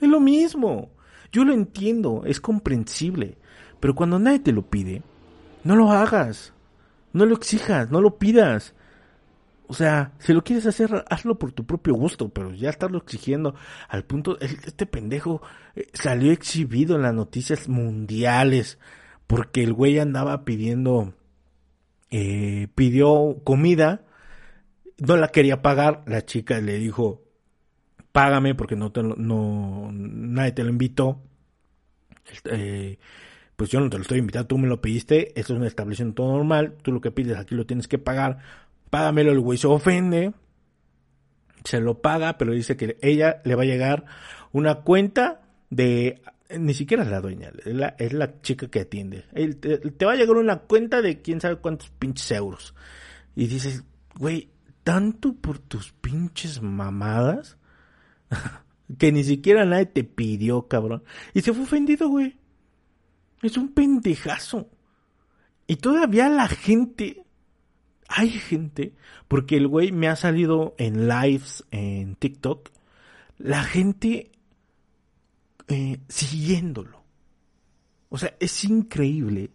Es 0.00 0.08
lo 0.08 0.18
mismo. 0.18 0.92
Yo 1.30 1.44
lo 1.44 1.52
entiendo, 1.52 2.22
es 2.24 2.40
comprensible. 2.40 3.36
Pero 3.78 3.94
cuando 3.94 4.18
nadie 4.18 4.38
te 4.38 4.52
lo 4.52 4.62
pide, 4.70 5.02
no 5.66 5.76
lo 5.76 5.90
hagas. 5.90 6.52
No 7.12 7.26
lo 7.26 7.34
exijas, 7.34 7.90
no 7.90 8.00
lo 8.00 8.18
pidas. 8.18 8.74
O 9.68 9.74
sea, 9.74 10.12
si 10.18 10.32
lo 10.32 10.44
quieres 10.44 10.66
hacer, 10.66 11.04
hazlo 11.10 11.38
por 11.38 11.52
tu 11.52 11.66
propio 11.66 11.94
gusto, 11.94 12.28
pero 12.28 12.52
ya 12.52 12.70
estarlo 12.70 12.98
exigiendo 12.98 13.54
al 13.88 14.04
punto, 14.04 14.38
este 14.40 14.86
pendejo 14.86 15.42
eh, 15.74 15.86
salió 15.92 16.30
exhibido 16.30 16.94
en 16.94 17.02
las 17.02 17.14
noticias 17.14 17.68
mundiales 17.68 18.78
porque 19.26 19.64
el 19.64 19.72
güey 19.72 19.98
andaba 19.98 20.44
pidiendo, 20.44 21.14
eh, 22.10 22.68
pidió 22.76 23.38
comida, 23.42 24.04
no 24.98 25.16
la 25.16 25.28
quería 25.28 25.62
pagar, 25.62 26.04
la 26.06 26.24
chica 26.24 26.60
le 26.60 26.78
dijo, 26.78 27.24
págame 28.12 28.54
porque 28.54 28.76
no 28.76 28.92
te 28.92 29.02
no, 29.02 29.90
nadie 29.92 30.52
te 30.52 30.62
lo 30.62 30.70
invitó. 30.70 31.22
Eh, 32.44 32.98
pues 33.56 33.70
yo 33.70 33.80
no 33.80 33.88
te 33.90 33.96
lo 33.96 34.02
estoy 34.02 34.18
invitando, 34.18 34.46
tú 34.46 34.58
me 34.58 34.68
lo 34.68 34.80
pediste, 34.80 35.38
esto 35.38 35.54
es 35.54 35.58
un 35.58 35.66
establecimiento 35.66 36.26
normal, 36.26 36.76
tú 36.82 36.92
lo 36.92 37.00
que 37.00 37.10
pides 37.10 37.38
aquí 37.38 37.54
lo 37.54 37.66
tienes 37.66 37.88
que 37.88 37.98
pagar 37.98 38.38
págamelo, 38.90 39.32
el 39.32 39.40
güey 39.40 39.58
se 39.58 39.66
ofende, 39.66 40.32
se 41.64 41.80
lo 41.80 42.00
paga, 42.00 42.38
pero 42.38 42.52
dice 42.52 42.76
que 42.76 42.98
ella 43.02 43.40
le 43.44 43.54
va 43.54 43.62
a 43.62 43.66
llegar 43.66 44.04
una 44.52 44.76
cuenta 44.76 45.42
de, 45.70 46.22
ni 46.56 46.74
siquiera 46.74 47.02
es 47.02 47.10
la 47.10 47.20
dueña, 47.20 47.50
es 47.98 48.12
la, 48.12 48.40
chica 48.40 48.68
que 48.68 48.80
atiende. 48.80 49.24
Te, 49.60 49.78
te, 49.78 50.04
va 50.04 50.12
a 50.12 50.16
llegar 50.16 50.36
una 50.36 50.58
cuenta 50.58 51.02
de 51.02 51.20
quién 51.20 51.40
sabe 51.40 51.56
cuántos 51.56 51.90
pinches 51.90 52.30
euros. 52.30 52.74
Y 53.34 53.48
dices, 53.48 53.84
güey, 54.18 54.50
tanto 54.82 55.34
por 55.34 55.58
tus 55.58 55.92
pinches 55.92 56.62
mamadas 56.62 57.58
que 58.98 59.12
ni 59.12 59.24
siquiera 59.24 59.64
nadie 59.64 59.86
te 59.86 60.04
pidió, 60.04 60.68
cabrón. 60.68 61.02
Y 61.34 61.42
se 61.42 61.52
fue 61.52 61.64
ofendido, 61.64 62.08
güey. 62.08 62.36
Es 63.42 63.56
un 63.56 63.72
pendejazo. 63.72 64.68
Y 65.66 65.76
todavía 65.76 66.28
la 66.28 66.48
gente 66.48 67.26
hay 68.08 68.30
gente, 68.30 68.92
porque 69.28 69.56
el 69.56 69.66
güey 69.66 69.92
me 69.92 70.08
ha 70.08 70.16
salido 70.16 70.74
en 70.78 71.08
lives 71.08 71.64
en 71.70 72.14
TikTok, 72.16 72.70
la 73.38 73.64
gente 73.64 74.30
eh, 75.68 75.98
siguiéndolo. 76.08 77.02
O 78.08 78.18
sea, 78.18 78.34
es 78.38 78.64
increíble 78.64 79.50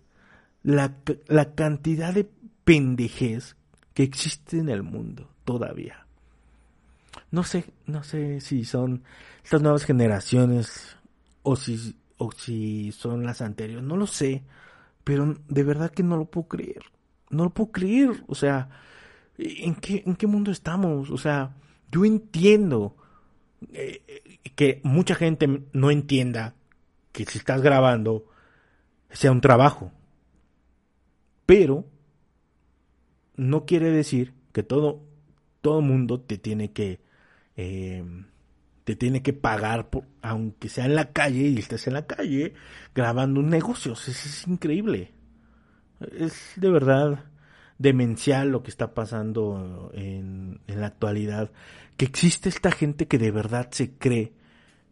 la, 0.64 0.96
la 1.28 1.56
cantidad 1.56 2.14
de 2.14 2.30
pendejez 2.64 3.56
que 3.94 4.04
existe 4.04 4.58
en 4.58 4.70
el 4.70 4.84
mundo 4.84 5.30
todavía. 5.46 6.06
No 7.32 7.44
sé, 7.44 7.66
no 7.86 8.04
sé 8.04 8.42
si 8.42 8.66
son 8.66 9.04
estas 9.44 9.62
nuevas 9.62 9.86
generaciones 9.86 10.98
o 11.44 11.56
si, 11.56 11.96
o 12.22 12.32
si 12.32 12.92
son 12.92 13.26
las 13.26 13.42
anteriores, 13.42 13.84
no 13.84 13.98
lo 13.98 14.08
sé, 14.08 14.44
pero 15.04 15.36
de 15.48 15.64
verdad 15.64 15.92
que 15.92 16.04
no 16.04 16.18
lo 16.18 16.26
puedo 16.26 16.48
creer 16.48 16.84
no 17.32 17.46
lo 17.46 17.50
puedo 17.50 17.72
creer. 17.72 18.24
O 18.28 18.36
sea, 18.36 18.70
¿en 19.38 19.76
qué, 19.76 20.04
en 20.06 20.16
qué 20.16 20.28
mundo 20.28 20.52
estamos? 20.52 21.10
O 21.10 21.18
sea, 21.18 21.56
yo 21.92 22.06
entiendo 22.06 22.96
eh, 23.72 24.04
que 24.56 24.82
mucha 24.84 25.16
gente 25.16 25.64
no 25.74 25.90
entienda 25.90 26.56
que 27.12 27.26
si 27.26 27.40
estás 27.40 27.62
grabando 27.62 28.26
sea 29.10 29.32
un 29.32 29.42
trabajo. 29.42 29.92
Pero 31.46 31.86
no 33.36 33.66
quiere 33.66 33.90
decir 33.90 34.34
que 34.54 34.64
todo 34.64 35.02
todo 35.62 35.82
mundo 35.82 36.20
te 36.20 36.38
tiene 36.38 36.72
que 36.72 37.02
eh, 37.56 38.04
tiene 38.96 39.22
que 39.22 39.34
pagar, 39.34 39.90
por, 39.90 40.06
aunque 40.22 40.70
sea 40.70 40.86
en 40.86 40.96
la 40.96 41.12
calle 41.12 41.48
y 41.48 41.58
estés 41.58 41.88
en 41.88 41.94
la 41.94 42.06
calle 42.06 42.54
grabando 42.96 43.40
un 43.40 43.50
negocio. 43.50 43.94
Es, 43.94 44.46
increíble. 44.48 45.12
Es 46.18 46.54
de 46.56 46.70
verdad 46.70 47.26
demencial 47.78 48.50
lo 48.50 48.64
que 48.64 48.70
está 48.70 48.94
pasando 48.94 49.92
en, 49.94 50.62
en 50.68 50.82
la 50.82 50.88
actualidad. 50.88 51.52
Que 51.98 52.06
existe 52.06 52.50
esta 52.50 52.72
gente 52.72 53.08
que 53.08 53.18
de 53.18 53.32
verdad 53.32 53.70
se 53.72 53.94
cree 53.94 54.34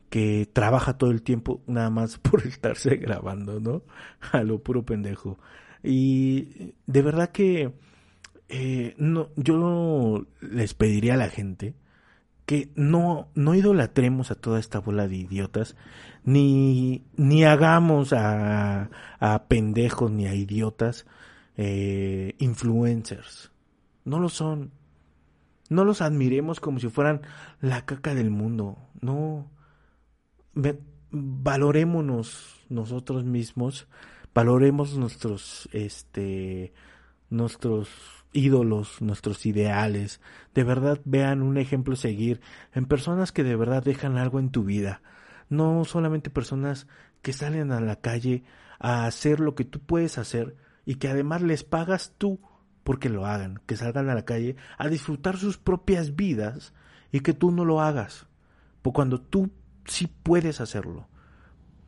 que 0.10 0.50
trabaja 0.52 0.98
todo 0.98 1.12
el 1.12 1.22
tiempo 1.22 1.62
nada 1.68 1.90
más 1.90 2.18
por 2.20 2.46
estarse 2.46 2.96
grabando, 2.98 3.60
¿no? 3.60 3.84
A 4.32 4.44
lo 4.44 4.62
puro 4.62 4.84
pendejo. 4.86 5.40
Y 5.84 6.74
de 6.88 7.02
verdad 7.02 7.30
que 7.32 7.72
eh, 8.50 8.96
no, 8.98 9.30
yo 9.36 10.26
les 10.42 10.74
pediría 10.74 11.14
a 11.14 11.18
la 11.18 11.30
gente 11.30 11.76
que 12.50 12.72
no, 12.74 13.28
no 13.36 13.54
idolatremos 13.54 14.32
a 14.32 14.36
toda 14.36 14.60
esta 14.60 14.80
bola 14.80 15.08
de 15.08 15.18
idiotas, 15.18 15.76
ni, 16.24 17.04
ni 17.16 17.44
hagamos 17.44 18.12
a, 18.12 18.90
a 19.20 19.44
pendejos 19.44 20.10
ni 20.10 20.26
a 20.26 20.34
idiotas 20.34 21.06
eh, 21.58 22.34
influencers. 22.40 23.52
No 24.04 24.18
lo 24.18 24.30
son. 24.30 24.72
No 25.70 25.86
los 25.86 26.02
admiremos 26.02 26.60
como 26.60 26.80
si 26.80 26.90
fueran 26.90 27.22
la 27.62 27.86
caca 27.86 28.16
del 28.16 28.32
mundo. 28.32 28.80
No. 29.00 29.52
valorémonos 31.12 32.66
nosotros 32.68 33.26
mismos. 33.26 33.88
Valoremos 34.34 34.98
nuestros, 34.98 35.70
este, 35.72 36.74
nuestros 37.30 38.19
ídolos, 38.34 39.02
nuestros 39.02 39.46
ideales, 39.46 40.22
de 40.54 40.64
verdad 40.64 41.00
vean 41.06 41.42
un 41.42 41.58
ejemplo 41.58 41.94
a 41.94 41.98
seguir 41.98 42.42
en 42.74 42.86
personas 42.86 43.32
que 43.32 43.44
de 43.44 43.56
verdad 43.56 43.84
dejan 43.84 44.18
algo 44.18 44.40
en 44.40 44.50
tu 44.50 44.64
vida, 44.64 45.02
no 45.50 45.84
solamente 45.86 46.30
personas 46.30 46.88
que 47.22 47.34
salen 47.34 47.72
a 47.72 47.82
la 47.82 47.98
calle 47.98 48.44
a 48.80 49.06
hacer 49.06 49.40
lo 49.40 49.56
que 49.56 49.66
tú 49.66 49.80
puedes 49.80 50.18
hacer 50.18 50.56
y 50.86 50.96
que 50.96 51.10
además 51.10 51.42
les 51.42 51.64
pagas 51.64 52.14
tú 52.18 52.40
porque 52.84 53.10
lo 53.10 53.26
hagan, 53.26 53.62
que 53.66 53.76
salgan 53.76 54.10
a 54.10 54.16
la 54.16 54.26
calle 54.26 54.56
a 54.78 54.88
disfrutar 54.88 55.38
sus 55.38 55.58
propias 55.58 56.16
vidas 56.16 56.74
y 57.12 57.20
que 57.22 57.34
tú 57.34 57.52
no 57.52 57.66
lo 57.66 57.82
hagas, 57.82 58.28
por 58.82 58.94
cuando 58.94 59.20
tú 59.22 59.52
sí 59.86 60.08
puedes 60.08 60.62
hacerlo. 60.62 61.08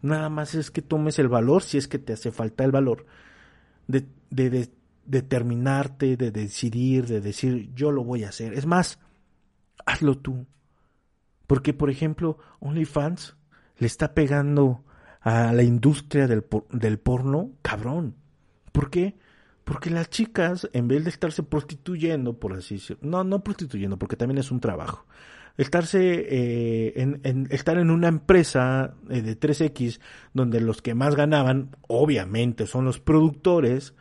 Nada 0.02 0.30
más 0.30 0.56
es 0.56 0.72
que 0.72 0.82
tomes 0.82 1.20
el 1.20 1.28
valor, 1.28 1.62
si 1.62 1.78
es 1.78 1.88
que 1.88 2.00
te 2.00 2.14
hace 2.14 2.32
falta 2.32 2.64
el 2.64 2.72
valor, 2.72 3.06
de, 3.88 4.08
de, 4.32 4.50
de 4.50 4.70
determinarte, 5.06 6.18
de 6.18 6.32
decidir, 6.32 7.08
de 7.08 7.22
decir 7.22 7.72
yo 7.74 7.92
lo 7.92 8.04
voy 8.04 8.24
a 8.24 8.30
hacer. 8.30 8.54
Es 8.54 8.66
más, 8.66 9.00
hazlo 9.86 10.18
tú. 10.18 10.46
Porque, 11.48 11.74
por 11.74 11.90
ejemplo, 11.90 12.38
OnlyFans 12.60 13.36
le 13.78 13.88
está 13.88 14.14
pegando 14.14 14.84
a 15.22 15.54
la 15.54 15.64
industria 15.64 16.28
del, 16.28 16.46
del 16.72 17.00
porno, 17.00 17.52
cabrón. 17.62 18.16
¿Por 18.72 18.90
qué? 18.90 19.18
Porque 19.64 19.90
las 19.90 20.10
chicas, 20.10 20.70
en 20.74 20.88
vez 20.88 21.04
de 21.04 21.10
estarse 21.10 21.44
prostituyendo, 21.44 22.40
por 22.40 22.54
así 22.54 22.76
decirlo, 22.76 23.10
no, 23.10 23.24
no 23.24 23.44
prostituyendo, 23.44 23.98
porque 23.98 24.16
también 24.16 24.40
es 24.40 24.52
un 24.52 24.60
trabajo, 24.60 25.06
estarse 25.58 26.26
eh, 26.30 26.94
en, 26.96 27.48
estar 27.52 27.78
en 27.78 27.92
una 27.92 28.08
empresa 28.08 28.96
eh, 29.10 29.22
de 29.22 29.40
3X 29.40 30.00
donde 30.34 30.60
los 30.62 30.82
que 30.82 30.96
más 30.96 31.16
ganaban, 31.16 31.76
obviamente, 31.88 32.66
son 32.66 32.86
los 32.86 33.00
productores, 33.00 33.94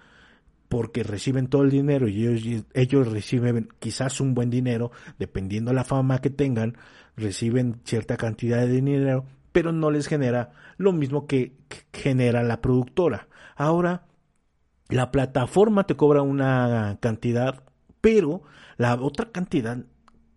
porque 0.71 1.03
reciben 1.03 1.49
todo 1.49 1.65
el 1.65 1.71
dinero 1.71 2.07
y 2.07 2.29
ellos, 2.29 2.65
ellos 2.75 3.09
reciben 3.09 3.71
quizás 3.81 4.21
un 4.21 4.35
buen 4.35 4.51
dinero, 4.51 4.93
dependiendo 5.19 5.73
de 5.73 5.75
la 5.75 5.83
fama 5.83 6.21
que 6.21 6.31
tengan, 6.31 6.77
reciben 7.17 7.81
cierta 7.85 8.17
cantidad 8.17 8.61
de 8.61 8.69
dinero, 8.69 9.25
pero 9.51 9.73
no 9.73 9.91
les 9.91 10.07
genera 10.07 10.53
lo 10.77 10.93
mismo 10.93 11.27
que, 11.27 11.57
genera 11.93 12.45
la 12.45 12.61
productora. 12.61 13.27
Ahora, 13.57 14.07
la 14.89 15.11
plataforma 15.11 15.89
te 15.89 15.97
cobra 15.97 16.23
una 16.23 16.99
cantidad, 17.01 17.65
pero 18.01 18.45
la 18.77 18.95
otra 18.95 19.33
cantidad 19.33 19.85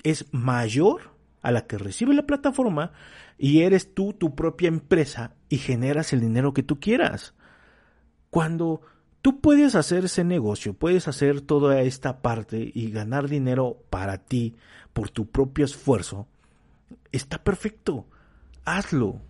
es 0.02 0.26
mayor 0.34 1.12
a 1.44 1.52
la 1.52 1.68
que 1.68 1.78
recibe 1.78 2.16
la 2.16 2.26
plataforma 2.26 2.92
y 3.38 3.62
eres 3.62 3.94
tú 3.94 4.14
tu 4.14 4.34
propia 4.34 4.68
empresa 4.68 5.36
y 5.48 5.58
generas 5.58 6.12
el 6.12 6.22
dinero 6.22 6.56
que 6.56 6.64
tú 6.64 6.80
quieras. 6.80 7.36
Cuando 8.32 8.82
Tú 9.24 9.40
puedes 9.40 9.74
hacer 9.76 10.04
ese 10.04 10.26
negocio, 10.26 10.74
puedes 10.74 11.08
hacer 11.08 11.40
toda 11.40 11.80
esta 11.80 12.22
parte 12.22 12.70
y 12.74 12.92
ganar 12.92 13.30
dinero 13.30 13.78
para 13.90 14.18
ti 14.18 14.58
por 14.92 15.10
tu 15.12 15.28
propio 15.28 15.64
esfuerzo. 15.64 16.28
Está 17.14 17.42
perfecto. 17.42 18.06
Hazlo. 18.66 19.22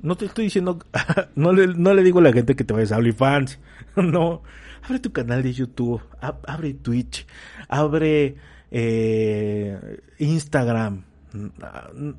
No 0.00 0.16
te 0.16 0.26
estoy 0.26 0.44
diciendo, 0.44 0.78
no 1.34 1.52
le, 1.52 1.66
le 1.66 2.02
digo 2.04 2.20
a 2.20 2.22
la 2.22 2.32
gente 2.32 2.54
que 2.54 2.62
te 2.62 2.72
vayas 2.72 2.92
a 2.92 2.98
OnlyFans. 2.98 3.58
No. 3.96 4.44
Abre 4.84 5.00
tu 5.00 5.10
canal 5.10 5.42
de 5.42 5.52
YouTube, 5.52 6.02
abre 6.20 6.74
Twitch, 6.74 7.26
abre 7.66 8.36
eh, 8.70 10.00
Instagram, 10.18 11.02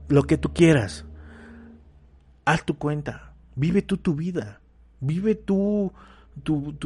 lo 0.09 0.23
que 0.23 0.37
tú 0.37 0.53
quieras. 0.53 1.05
Haz 2.43 2.65
tu 2.65 2.77
cuenta. 2.77 3.33
Vive 3.55 3.81
tú 3.81 3.95
tu 3.95 4.13
vida. 4.13 4.59
Vive 4.99 5.35
tú 5.35 5.45
tu, 5.45 5.93
tu, 6.43 6.77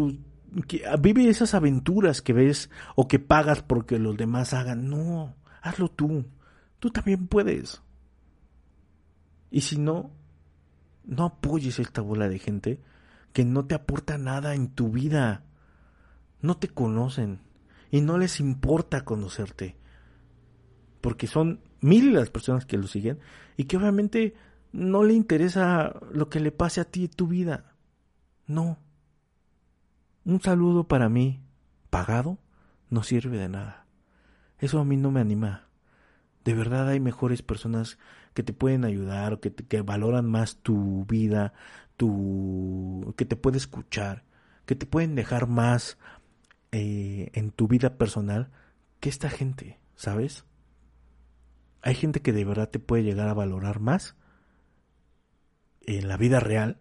vive 0.99 1.29
esas 1.29 1.53
aventuras 1.53 2.21
que 2.21 2.33
ves 2.33 2.69
o 2.95 3.07
que 3.07 3.19
pagas 3.19 3.61
porque 3.61 3.99
los 3.99 4.17
demás 4.17 4.53
hagan. 4.53 4.89
No, 4.89 5.35
hazlo 5.61 5.89
tú. 5.89 6.25
Tú 6.79 6.89
también 6.89 7.27
puedes. 7.27 7.81
Y 9.49 9.61
si 9.61 9.77
no, 9.77 10.11
no 11.03 11.25
apoyes 11.25 11.79
esta 11.79 12.01
bola 12.01 12.29
de 12.29 12.39
gente 12.39 12.81
que 13.33 13.45
no 13.45 13.65
te 13.65 13.75
aporta 13.75 14.17
nada 14.17 14.55
en 14.55 14.69
tu 14.69 14.89
vida. 14.89 15.43
No 16.41 16.57
te 16.57 16.69
conocen 16.69 17.41
y 17.91 18.01
no 18.01 18.17
les 18.17 18.39
importa 18.39 19.05
conocerte. 19.05 19.77
Porque 21.01 21.27
son 21.27 21.61
miles 21.81 22.13
las 22.13 22.29
personas 22.29 22.65
que 22.65 22.77
lo 22.77 22.87
siguen 22.87 23.19
y 23.57 23.65
que 23.65 23.77
obviamente 23.77 24.35
no 24.71 25.03
le 25.03 25.13
interesa 25.13 25.99
lo 26.11 26.29
que 26.29 26.39
le 26.39 26.51
pase 26.51 26.81
a 26.81 26.85
ti 26.85 27.07
tu 27.07 27.27
vida. 27.27 27.75
No. 28.47 28.79
Un 30.23 30.41
saludo 30.41 30.87
para 30.87 31.09
mí, 31.09 31.41
pagado, 31.89 32.37
no 32.89 33.03
sirve 33.03 33.37
de 33.37 33.49
nada. 33.49 33.85
Eso 34.59 34.79
a 34.79 34.85
mí 34.85 34.97
no 34.97 35.11
me 35.11 35.19
anima. 35.19 35.67
De 36.43 36.53
verdad 36.53 36.89
hay 36.89 36.99
mejores 36.99 37.41
personas 37.41 37.97
que 38.33 38.43
te 38.43 38.53
pueden 38.53 38.85
ayudar, 38.85 39.39
que, 39.39 39.53
que 39.53 39.81
valoran 39.81 40.25
más 40.29 40.57
tu 40.57 41.05
vida, 41.05 41.53
tu, 41.97 43.13
que 43.17 43.25
te 43.25 43.35
pueden 43.35 43.57
escuchar, 43.57 44.23
que 44.65 44.75
te 44.75 44.85
pueden 44.85 45.15
dejar 45.15 45.47
más 45.47 45.97
eh, 46.71 47.29
en 47.33 47.51
tu 47.51 47.67
vida 47.67 47.97
personal 47.97 48.49
que 48.99 49.09
esta 49.09 49.29
gente, 49.29 49.79
¿sabes? 49.95 50.45
Hay 51.81 51.95
gente 51.95 52.21
que 52.21 52.31
de 52.31 52.45
verdad 52.45 52.69
te 52.69 52.79
puede 52.79 53.03
llegar 53.03 53.27
a 53.27 53.33
valorar 53.33 53.79
más 53.79 54.15
en 55.81 56.07
la 56.07 56.17
vida 56.17 56.39
real 56.39 56.77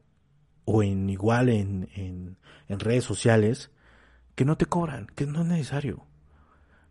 o 0.72 0.84
en 0.84 1.10
igual 1.10 1.48
en, 1.48 1.88
en, 1.96 2.36
redes 2.78 3.02
sociales 3.02 3.72
que 4.36 4.44
no 4.44 4.56
te 4.56 4.66
cobran, 4.66 5.08
que 5.16 5.26
no 5.26 5.40
es 5.40 5.46
necesario. 5.46 6.06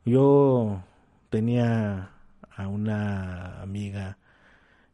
Yo 0.03 0.83
tenía 1.29 2.11
a 2.53 2.67
una 2.67 3.61
amiga 3.61 4.17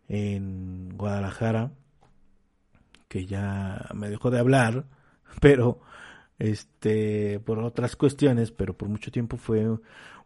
en 0.07 0.95
Guadalajara 0.95 1.71
que 3.07 3.25
ya 3.25 3.89
me 3.95 4.11
dejó 4.11 4.29
de 4.29 4.39
hablar, 4.39 4.85
pero 5.41 5.81
este 6.37 7.39
por 7.39 7.57
otras 7.59 7.95
cuestiones, 7.95 8.51
pero 8.51 8.77
por 8.77 8.87
mucho 8.87 9.11
tiempo 9.11 9.37
fue 9.37 9.65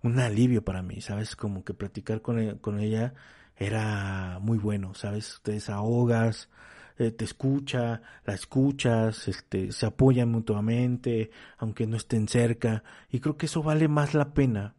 un 0.04 0.19
alivio 0.19 0.65
para 0.65 0.82
mí, 0.82 1.00
sabes, 1.00 1.38
como 1.38 1.63
que 1.63 1.74
platicar 1.74 2.22
con, 2.22 2.39
e, 2.39 2.58
con 2.60 2.80
ella 2.80 3.13
era 3.56 4.39
muy 4.41 4.58
bueno, 4.58 4.93
sabes, 4.95 5.39
te 5.43 5.54
desahogas, 5.54 6.50
eh, 6.99 7.12
te 7.12 7.23
escucha, 7.23 8.01
la 8.25 8.33
escuchas, 8.33 9.29
este, 9.29 9.71
se 9.71 9.85
apoyan 9.85 10.29
mutuamente, 10.29 11.31
aunque 11.58 11.87
no 11.87 11.95
estén 11.95 12.27
cerca, 12.27 12.83
y 13.10 13.21
creo 13.21 13.37
que 13.37 13.45
eso 13.45 13.63
vale 13.63 13.87
más 13.87 14.13
la 14.13 14.33
pena 14.33 14.75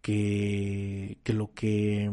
que, 0.00 1.18
que 1.22 1.32
lo 1.34 1.52
que, 1.52 2.10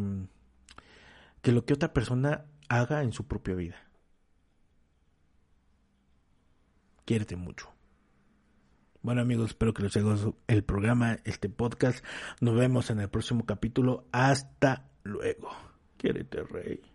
que 1.41 1.51
lo 1.53 1.65
que 1.65 1.73
otra 1.73 1.93
persona 1.93 2.45
haga 2.67 3.03
en 3.03 3.13
su 3.13 3.25
propia 3.25 3.55
vida. 3.55 3.77
Quiérete 7.05 7.38
mucho. 7.38 7.69
Bueno 9.01 9.21
amigos, 9.21 9.51
espero 9.51 9.73
que 9.73 9.84
les 9.84 9.95
haya 9.95 10.13
el 10.47 10.63
programa, 10.63 11.19
este 11.23 11.49
podcast. 11.49 12.03
Nos 12.41 12.55
vemos 12.55 12.89
en 12.89 12.99
el 12.99 13.09
próximo 13.09 13.45
capítulo. 13.45 14.05
Hasta 14.11 14.89
luego. 15.03 15.49
Quiérete, 15.97 16.43
rey. 16.43 16.90